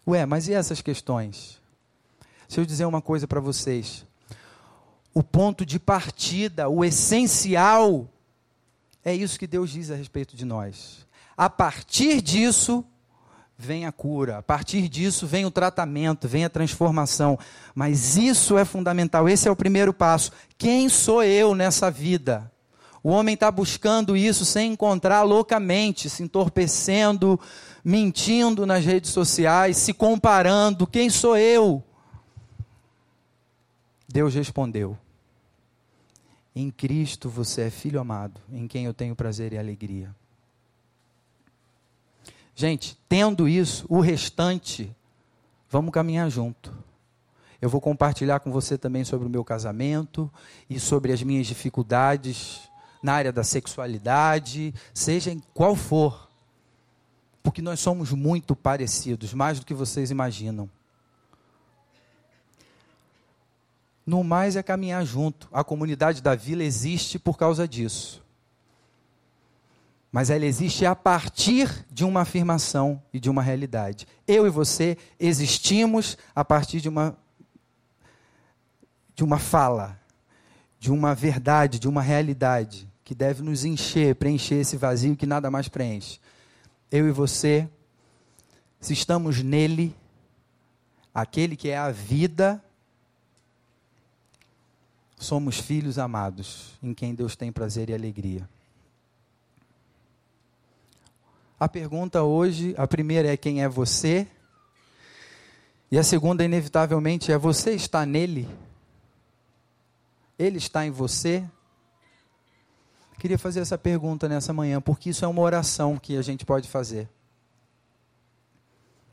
Ué, 0.06 0.26
mas 0.26 0.50
e 0.50 0.54
essas 0.54 0.82
questões? 0.82 1.62
Se 2.50 2.60
eu 2.60 2.65
dizer 2.65 2.84
uma 2.84 3.02
coisa 3.02 3.26
para 3.26 3.39
vocês. 3.39 4.06
O 5.13 5.21
ponto 5.21 5.65
de 5.65 5.78
partida, 5.78 6.69
o 6.69 6.86
essencial, 6.86 8.08
é 9.04 9.13
isso 9.13 9.38
que 9.38 9.47
Deus 9.47 9.69
diz 9.69 9.91
a 9.91 9.95
respeito 9.95 10.36
de 10.36 10.45
nós. 10.45 11.06
A 11.36 11.50
partir 11.50 12.21
disso, 12.21 12.86
vem 13.58 13.86
a 13.86 13.91
cura, 13.91 14.39
a 14.39 14.41
partir 14.41 14.89
disso 14.89 15.28
vem 15.28 15.45
o 15.45 15.52
tratamento, 15.52 16.28
vem 16.28 16.45
a 16.45 16.50
transformação. 16.50 17.38
Mas 17.76 18.17
isso 18.17 18.58
é 18.58 18.65
fundamental, 18.65 19.30
esse 19.30 19.47
é 19.47 19.52
o 19.52 19.56
primeiro 19.56 19.93
passo. 19.93 20.32
Quem 20.58 20.89
sou 20.89 21.24
eu 21.24 21.54
nessa 21.54 21.91
vida? 21.91 22.52
O 23.04 23.10
homem 23.10 23.34
está 23.34 23.52
buscando 23.52 24.15
isso 24.15 24.45
sem 24.45 24.74
encontrar 24.74 25.24
loucamente, 25.24 26.10
se 26.10 26.24
entorpecendo, 26.24 27.39
mentindo 27.84 28.65
nas 28.65 28.86
redes 28.86 29.12
sociais, 29.12 29.78
se 29.78 29.93
comparando. 29.93 30.86
Quem 30.86 31.10
sou 31.10 31.36
eu? 31.36 31.84
Deus 34.12 34.34
respondeu: 34.34 34.97
Em 36.56 36.69
Cristo 36.69 37.30
você 37.30 37.63
é 37.63 37.69
filho 37.69 38.00
amado, 38.00 38.39
em 38.52 38.67
quem 38.67 38.86
eu 38.86 38.93
tenho 38.93 39.15
prazer 39.15 39.54
e 39.54 39.58
alegria. 39.58 40.13
Gente, 42.54 42.97
tendo 43.08 43.47
isso, 43.47 43.86
o 43.89 44.00
restante, 44.02 44.93
vamos 45.69 45.91
caminhar 45.91 46.30
junto. 46.30 46.71
Eu 47.62 47.69
vou 47.69 47.80
compartilhar 47.80 48.39
com 48.39 48.52
você 48.52 48.78
também 48.78 49.04
sobre 49.04 49.28
o 49.28 49.30
meu 49.30 49.43
casamento 49.43 50.32
e 50.69 50.80
sobre 50.80 51.13
as 51.13 51.21
minhas 51.24 51.47
dificuldades 51.47 52.69
na 53.02 53.13
área 53.13 53.32
da 53.32 53.43
sexualidade, 53.43 54.74
seja 54.93 55.32
em 55.32 55.41
qual 55.54 55.76
for. 55.76 56.30
porque 57.43 57.62
nós 57.62 57.80
somos 57.80 58.12
muito 58.12 58.56
parecidos, 58.56 59.34
mais 59.34 59.60
do 59.60 59.65
que 59.65 59.74
vocês 59.74 60.12
imaginam. 60.12 60.69
No 64.05 64.23
mais 64.23 64.55
é 64.55 64.63
caminhar 64.63 65.05
junto. 65.05 65.47
A 65.51 65.63
comunidade 65.63 66.21
da 66.21 66.35
vila 66.35 66.63
existe 66.63 67.19
por 67.19 67.37
causa 67.37 67.67
disso. 67.67 68.23
Mas 70.11 70.29
ela 70.29 70.45
existe 70.45 70.85
a 70.85 70.95
partir 70.95 71.85
de 71.89 72.03
uma 72.03 72.21
afirmação 72.21 73.01
e 73.13 73.19
de 73.19 73.29
uma 73.29 73.41
realidade. 73.41 74.05
Eu 74.27 74.45
e 74.45 74.49
você 74.49 74.97
existimos 75.19 76.17
a 76.35 76.43
partir 76.43 76.81
de 76.81 76.89
uma 76.89 77.17
de 79.13 79.23
uma 79.23 79.37
fala, 79.37 79.99
de 80.79 80.91
uma 80.91 81.13
verdade, 81.13 81.77
de 81.77 81.87
uma 81.87 82.01
realidade 82.01 82.89
que 83.03 83.13
deve 83.13 83.43
nos 83.43 83.63
encher, 83.63 84.15
preencher 84.15 84.55
esse 84.55 84.77
vazio 84.77 85.15
que 85.15 85.25
nada 85.25 85.51
mais 85.51 85.67
preenche. 85.67 86.19
Eu 86.89 87.07
e 87.07 87.11
você, 87.11 87.69
se 88.79 88.93
estamos 88.93 89.43
nele, 89.43 89.95
aquele 91.13 91.55
que 91.55 91.69
é 91.69 91.77
a 91.77 91.91
vida, 91.91 92.63
somos 95.21 95.60
filhos 95.60 95.99
amados, 95.99 96.77
em 96.81 96.93
quem 96.93 97.13
Deus 97.13 97.36
tem 97.36 97.51
prazer 97.51 97.89
e 97.89 97.93
alegria. 97.93 98.49
A 101.60 101.69
pergunta 101.69 102.23
hoje, 102.23 102.73
a 102.75 102.88
primeira 102.88 103.31
é 103.31 103.38
quem 103.38 103.62
é 103.62 103.69
você? 103.69 104.27
E 105.91 105.97
a 105.97 106.03
segunda, 106.03 106.43
inevitavelmente, 106.43 107.31
é 107.31 107.38
você 107.38 107.71
está 107.71 108.03
nele? 108.05 108.49
Ele 110.39 110.57
está 110.57 110.86
em 110.86 110.89
você? 110.89 111.47
Queria 113.19 113.38
fazer 113.38 113.60
essa 113.60 113.77
pergunta 113.77 114.27
nessa 114.27 114.51
manhã, 114.51 114.81
porque 114.81 115.12
isso 115.12 115.23
é 115.23 115.27
uma 115.27 115.43
oração 115.43 115.99
que 115.99 116.17
a 116.17 116.21
gente 116.23 116.43
pode 116.43 116.67
fazer. 116.67 117.07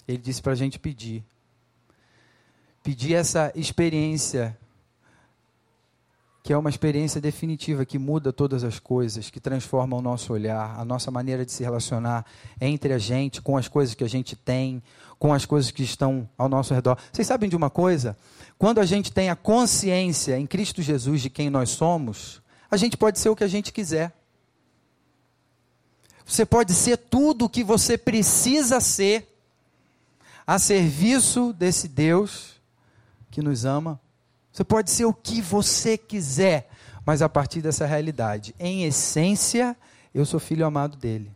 Ele 0.07 0.17
disse 0.17 0.41
para 0.41 0.53
a 0.53 0.57
gente 0.57 0.79
pedir. 0.79 1.23
Pedir 2.83 3.13
essa 3.13 3.53
experiência 3.55 4.57
que 6.43 6.53
é 6.53 6.57
uma 6.57 6.71
experiência 6.71 7.21
definitiva 7.21 7.85
que 7.85 7.99
muda 7.99 8.33
todas 8.33 8.65
as 8.65 8.79
coisas, 8.79 9.29
que 9.29 9.41
transforma 9.41 9.97
o 9.97 10.03
nosso 10.03 10.33
olhar, 10.33 10.79
a 10.79 10.85
nossa 10.85 11.11
maneira 11.11 11.45
de 11.45 11.53
se 11.53 11.63
relacionar 11.63 12.25
entre 12.61 12.93
a 12.93 12.99
gente, 12.99 13.43
com 13.43 13.57
as 13.57 13.69
coisas 13.69 13.95
que 13.95 14.05
a 14.05 14.09
gente 14.09 14.35
tem, 14.35 14.83
com 15.19 15.33
as 15.33 15.45
coisas 15.45 15.71
que 15.71 15.83
estão 15.83 16.29
ao 16.39 16.49
nosso 16.49 16.73
redor. 16.73 16.97
Vocês 17.13 17.27
sabem 17.27 17.51
de 17.51 17.57
uma 17.57 17.69
coisa? 17.69 18.17
Quando 18.57 18.79
a 18.79 18.87
gente 18.87 19.13
tem 19.13 19.31
a 19.31 19.37
consciência 19.37 20.39
em 20.39 20.47
Cristo 20.47 20.81
Jesus 20.81 21.21
de 21.21 21.29
quem 21.29 21.51
nós 21.51 21.71
somos, 21.71 22.41
a 22.71 22.77
gente 22.77 22.97
pode 22.97 23.19
ser 23.19 23.29
o 23.29 23.37
que 23.37 23.45
a 23.45 23.49
gente 23.49 23.73
quiser. 23.73 24.13
Você 26.25 26.45
pode 26.45 26.75
ser 26.75 26.97
tudo 26.99 27.47
o 27.47 27.49
que 27.49 27.65
você 27.65 27.97
precisa 27.97 28.81
ser 28.81 29.35
a 30.47 30.59
serviço 30.59 31.53
desse 31.53 31.89
Deus 31.89 32.55
que 33.31 33.43
nos 33.43 33.65
ama 33.65 34.01
você 34.59 34.65
pode 34.65 34.91
ser 34.91 35.05
o 35.05 35.15
que 35.15 35.41
você 35.41 35.97
quiser, 35.97 36.69
mas 37.07 37.23
a 37.23 37.29
partir 37.29 37.63
dessa 37.63 37.87
realidade. 37.87 38.57
Em 38.59 38.83
essência, 38.83 39.77
eu 40.13 40.27
sou 40.27 40.41
filho 40.41 40.67
amado 40.67 40.97
dele. 40.97 41.31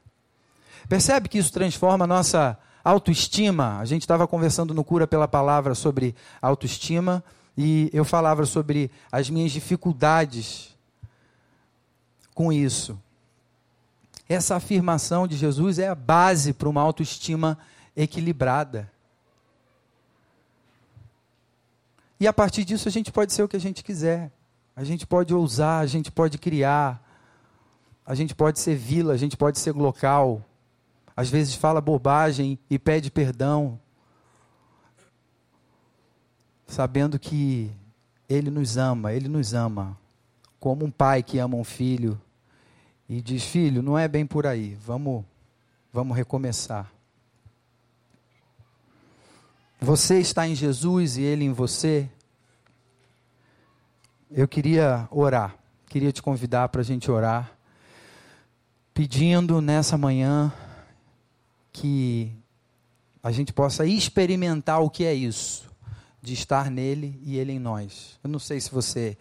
Percebe 0.89 1.29
que 1.29 1.39
isso 1.39 1.53
transforma 1.53 2.05
a 2.05 2.09
nossa 2.09 2.59
autoestima? 2.83 3.79
A 3.79 3.85
gente 3.85 4.03
estava 4.03 4.27
conversando 4.27 4.75
no 4.75 4.83
Cura 4.83 5.07
pela 5.07 5.29
Palavra 5.29 5.73
sobre 5.77 6.17
autoestima 6.41 7.23
e 7.57 7.89
eu 7.93 8.05
falava 8.05 8.45
sobre 8.45 8.91
as 9.13 9.31
minhas 9.31 9.53
dificuldades 9.53 10.77
com 12.35 12.53
isso. 12.53 12.99
Essa 14.29 14.57
afirmação 14.57 15.29
de 15.29 15.37
Jesus 15.37 15.79
é 15.79 15.87
a 15.87 15.95
base 15.95 16.53
para 16.53 16.69
uma 16.69 16.83
autoestima 16.83 17.57
equilibrada. 17.97 18.91
E 22.23 22.27
a 22.29 22.33
partir 22.33 22.65
disso 22.65 22.87
a 22.87 22.93
gente 22.93 23.11
pode 23.11 23.33
ser 23.33 23.43
o 23.43 23.49
que 23.49 23.57
a 23.57 23.61
gente 23.61 23.83
quiser. 23.83 24.31
A 24.77 24.85
gente 24.85 25.05
pode 25.05 25.35
ousar, 25.35 25.83
a 25.83 25.87
gente 25.87 26.09
pode 26.09 26.39
criar. 26.39 27.03
A 28.07 28.15
gente 28.15 28.33
pode 28.33 28.61
ser 28.61 28.77
vila, 28.77 29.13
a 29.13 29.17
gente 29.17 29.37
pode 29.37 29.59
ser 29.59 29.73
local. 29.73 30.41
Às 31.17 31.29
vezes 31.29 31.57
fala 31.57 31.81
bobagem 31.81 32.61
e 32.71 32.79
pede 32.79 33.11
perdão. 33.11 33.77
Sabendo 36.65 37.19
que 37.19 37.73
ele 38.29 38.51
nos 38.51 38.77
ama, 38.77 39.13
ele 39.13 39.27
nos 39.27 39.53
ama. 39.53 39.99
Como 40.61 40.85
um 40.85 40.93
pai 40.93 41.25
que 41.25 41.41
ama 41.41 41.57
um 41.57 41.65
filho 41.65 42.21
e 43.09 43.21
diz: 43.21 43.43
"Filho, 43.43 43.83
não 43.83 43.99
é 43.99 44.07
bem 44.07 44.25
por 44.25 44.47
aí. 44.47 44.77
Vamos 44.77 45.25
vamos 45.93 46.17
recomeçar." 46.17 46.89
Você 49.83 50.21
está 50.21 50.47
em 50.47 50.55
Jesus 50.55 51.17
e 51.17 51.23
Ele 51.23 51.45
em 51.45 51.53
você? 51.53 52.09
Eu 54.31 54.47
queria 54.47 55.09
orar, 55.11 55.57
queria 55.89 56.13
te 56.13 56.23
convidar 56.23 56.69
para 56.69 56.83
a 56.83 56.85
gente 56.85 57.11
orar, 57.11 57.51
pedindo 58.95 59.61
nessa 59.61 59.99
manhã 59.99 60.53
que 61.73 62.31
a 63.21 63.33
gente 63.33 63.53
possa 63.53 63.85
experimentar 63.85 64.81
o 64.81 64.89
que 64.89 65.05
é 65.05 65.13
isso, 65.13 65.69
de 66.23 66.33
estar 66.33 66.71
nele 66.71 67.21
e 67.25 67.37
ele 67.37 67.51
em 67.51 67.59
nós. 67.59 68.21
Eu 68.23 68.31
não 68.31 68.39
sei 68.39 68.61
se 68.61 68.71
você 68.71 69.19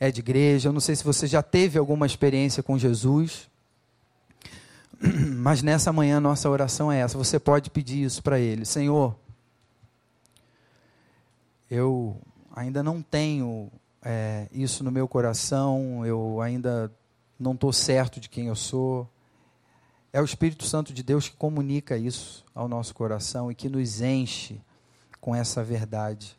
é 0.00 0.10
de 0.10 0.18
igreja, 0.18 0.70
eu 0.70 0.72
não 0.72 0.80
sei 0.80 0.96
se 0.96 1.04
você 1.04 1.28
já 1.28 1.40
teve 1.40 1.78
alguma 1.78 2.04
experiência 2.04 2.64
com 2.64 2.76
Jesus, 2.76 3.48
mas 5.36 5.62
nessa 5.62 5.92
manhã 5.92 6.18
nossa 6.18 6.50
oração 6.50 6.90
é 6.90 6.98
essa. 6.98 7.16
Você 7.16 7.38
pode 7.38 7.70
pedir 7.70 8.02
isso 8.02 8.20
para 8.24 8.40
ele, 8.40 8.64
Senhor 8.64 9.16
eu 11.70 12.20
ainda 12.54 12.82
não 12.82 13.00
tenho 13.00 13.70
é, 14.02 14.48
isso 14.52 14.82
no 14.82 14.90
meu 14.90 15.06
coração, 15.06 16.04
eu 16.04 16.40
ainda 16.40 16.92
não 17.38 17.52
estou 17.52 17.72
certo 17.72 18.18
de 18.18 18.28
quem 18.28 18.48
eu 18.48 18.56
sou. 18.56 19.08
É 20.12 20.20
o 20.20 20.24
Espírito 20.24 20.64
Santo 20.64 20.92
de 20.92 21.02
Deus 21.02 21.28
que 21.28 21.36
comunica 21.36 21.96
isso 21.96 22.44
ao 22.54 22.68
nosso 22.68 22.94
coração 22.94 23.50
e 23.50 23.54
que 23.54 23.68
nos 23.68 24.00
enche 24.00 24.60
com 25.20 25.34
essa 25.34 25.62
verdade 25.62 26.36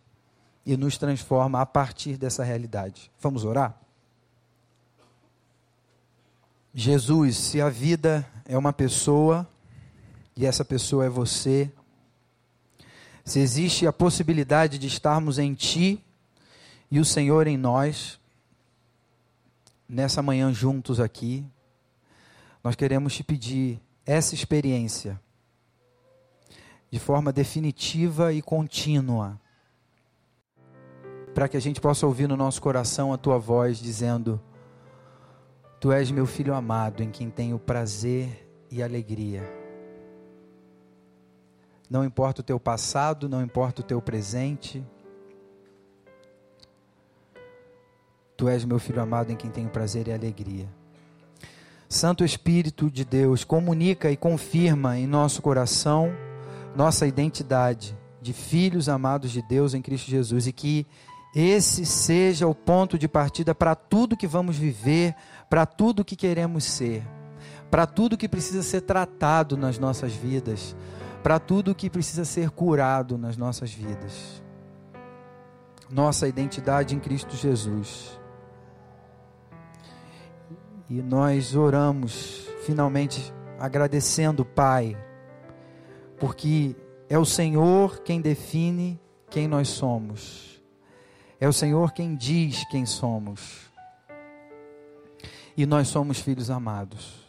e 0.66 0.76
nos 0.76 0.98
transforma 0.98 1.62
a 1.62 1.66
partir 1.66 2.18
dessa 2.18 2.44
realidade. 2.44 3.10
Vamos 3.20 3.46
orar? 3.46 3.80
Jesus, 6.74 7.38
se 7.38 7.62
a 7.62 7.70
vida 7.70 8.28
é 8.46 8.58
uma 8.58 8.74
pessoa 8.74 9.48
e 10.36 10.46
essa 10.46 10.64
pessoa 10.64 11.06
é 11.06 11.10
você, 11.10 11.72
se 13.24 13.40
existe 13.40 13.86
a 13.86 13.94
possibilidade 13.94 14.78
de 14.78 14.88
estarmos 14.88 15.38
em 15.38 15.54
Ti 15.54 16.04
e 16.90 17.00
o 17.00 17.06
Senhor 17.06 17.48
em 17.48 17.58
nós, 17.58 18.20
nessa 19.88 20.22
manhã 20.22 20.54
juntos 20.54 21.00
aqui, 21.00 21.46
nós 22.64 22.76
queremos 22.76 23.16
te 23.16 23.24
pedir 23.24 23.80
essa 24.06 24.36
experiência 24.36 25.20
de 26.92 27.00
forma 27.00 27.32
definitiva 27.32 28.34
e 28.34 28.42
contínua, 28.42 29.40
para 31.34 31.48
que 31.48 31.56
a 31.56 31.62
gente 31.62 31.80
possa 31.80 32.06
ouvir 32.06 32.28
no 32.28 32.36
nosso 32.36 32.62
coração 32.62 33.14
a 33.14 33.18
tua 33.18 33.38
voz 33.38 33.80
dizendo: 33.80 34.42
Tu 35.80 35.92
és 35.92 36.12
meu 36.12 36.26
filho 36.26 36.54
amado, 36.54 37.02
em 37.02 37.10
quem 37.10 37.30
tenho 37.30 37.58
prazer 37.58 38.48
e 38.70 38.84
alegria. 38.84 39.61
Não 41.92 42.06
importa 42.06 42.40
o 42.40 42.44
teu 42.44 42.58
passado, 42.58 43.28
não 43.28 43.44
importa 43.44 43.82
o 43.82 43.84
teu 43.84 44.02
presente. 44.02 44.82
Tu 48.38 48.48
és 48.48 48.64
meu 48.64 48.80
filho 48.80 49.02
amado 49.02 49.30
em 49.30 49.36
quem 49.36 49.52
tenho 49.52 49.68
prazer 49.68 50.08
e 50.08 50.14
alegria. 50.14 50.70
Santo 51.90 52.24
Espírito 52.24 52.90
de 52.90 53.04
Deus, 53.04 53.44
comunica 53.44 54.10
e 54.10 54.16
confirma 54.16 54.98
em 54.98 55.06
nosso 55.06 55.42
coração 55.42 56.14
nossa 56.74 57.06
identidade 57.06 57.94
de 58.22 58.32
filhos 58.32 58.88
amados 58.88 59.30
de 59.30 59.42
Deus 59.42 59.74
em 59.74 59.82
Cristo 59.82 60.10
Jesus 60.10 60.48
e 60.48 60.54
que 60.54 60.88
esse 61.36 61.86
seja 61.86 62.48
o 62.48 62.56
ponto 62.56 62.98
de 62.98 63.10
partida 63.10 63.54
para 63.54 63.76
tudo 63.76 64.16
que 64.16 64.28
vamos 64.28 64.56
viver, 64.56 65.14
para 65.50 65.66
tudo 65.66 66.06
que 66.06 66.16
queremos 66.16 66.64
ser, 66.64 67.04
para 67.70 67.86
tudo 67.86 68.18
que 68.18 68.30
precisa 68.30 68.64
ser 68.64 68.80
tratado 68.80 69.58
nas 69.58 69.78
nossas 69.78 70.14
vidas, 70.14 70.74
para 71.22 71.40
tudo 71.40 71.76
que 71.76 71.90
precisa 71.90 72.26
ser 72.26 72.50
curado 72.50 73.18
nas 73.18 73.38
nossas 73.38 73.72
vidas. 73.72 74.42
Nossa 75.90 76.28
identidade 76.28 76.96
em 76.96 77.00
Cristo 77.00 77.36
Jesus. 77.36 78.20
E 80.90 81.02
nós 81.02 81.56
oramos, 81.56 82.48
finalmente, 82.66 83.34
agradecendo, 83.60 84.44
Pai, 84.44 84.98
porque 86.20 86.76
é 87.08 87.18
o 87.18 87.26
Senhor 87.26 88.00
quem 88.00 88.20
define 88.20 89.00
quem 89.30 89.48
nós 89.48 89.70
somos. 89.70 90.62
É 91.40 91.48
o 91.48 91.54
Senhor 91.54 91.94
quem 91.94 92.16
diz 92.16 92.64
quem 92.70 92.86
somos. 92.86 93.72
E 95.56 95.66
nós 95.66 95.88
somos 95.88 96.20
filhos 96.20 96.50
amados. 96.50 97.22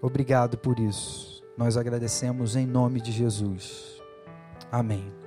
Obrigado 0.00 0.56
por 0.56 0.78
isso 0.78 1.29
Nós 1.60 1.76
agradecemos 1.76 2.56
em 2.56 2.66
nome 2.66 3.02
de 3.02 3.12
Jesus. 3.12 4.00
Amém. 4.72 5.19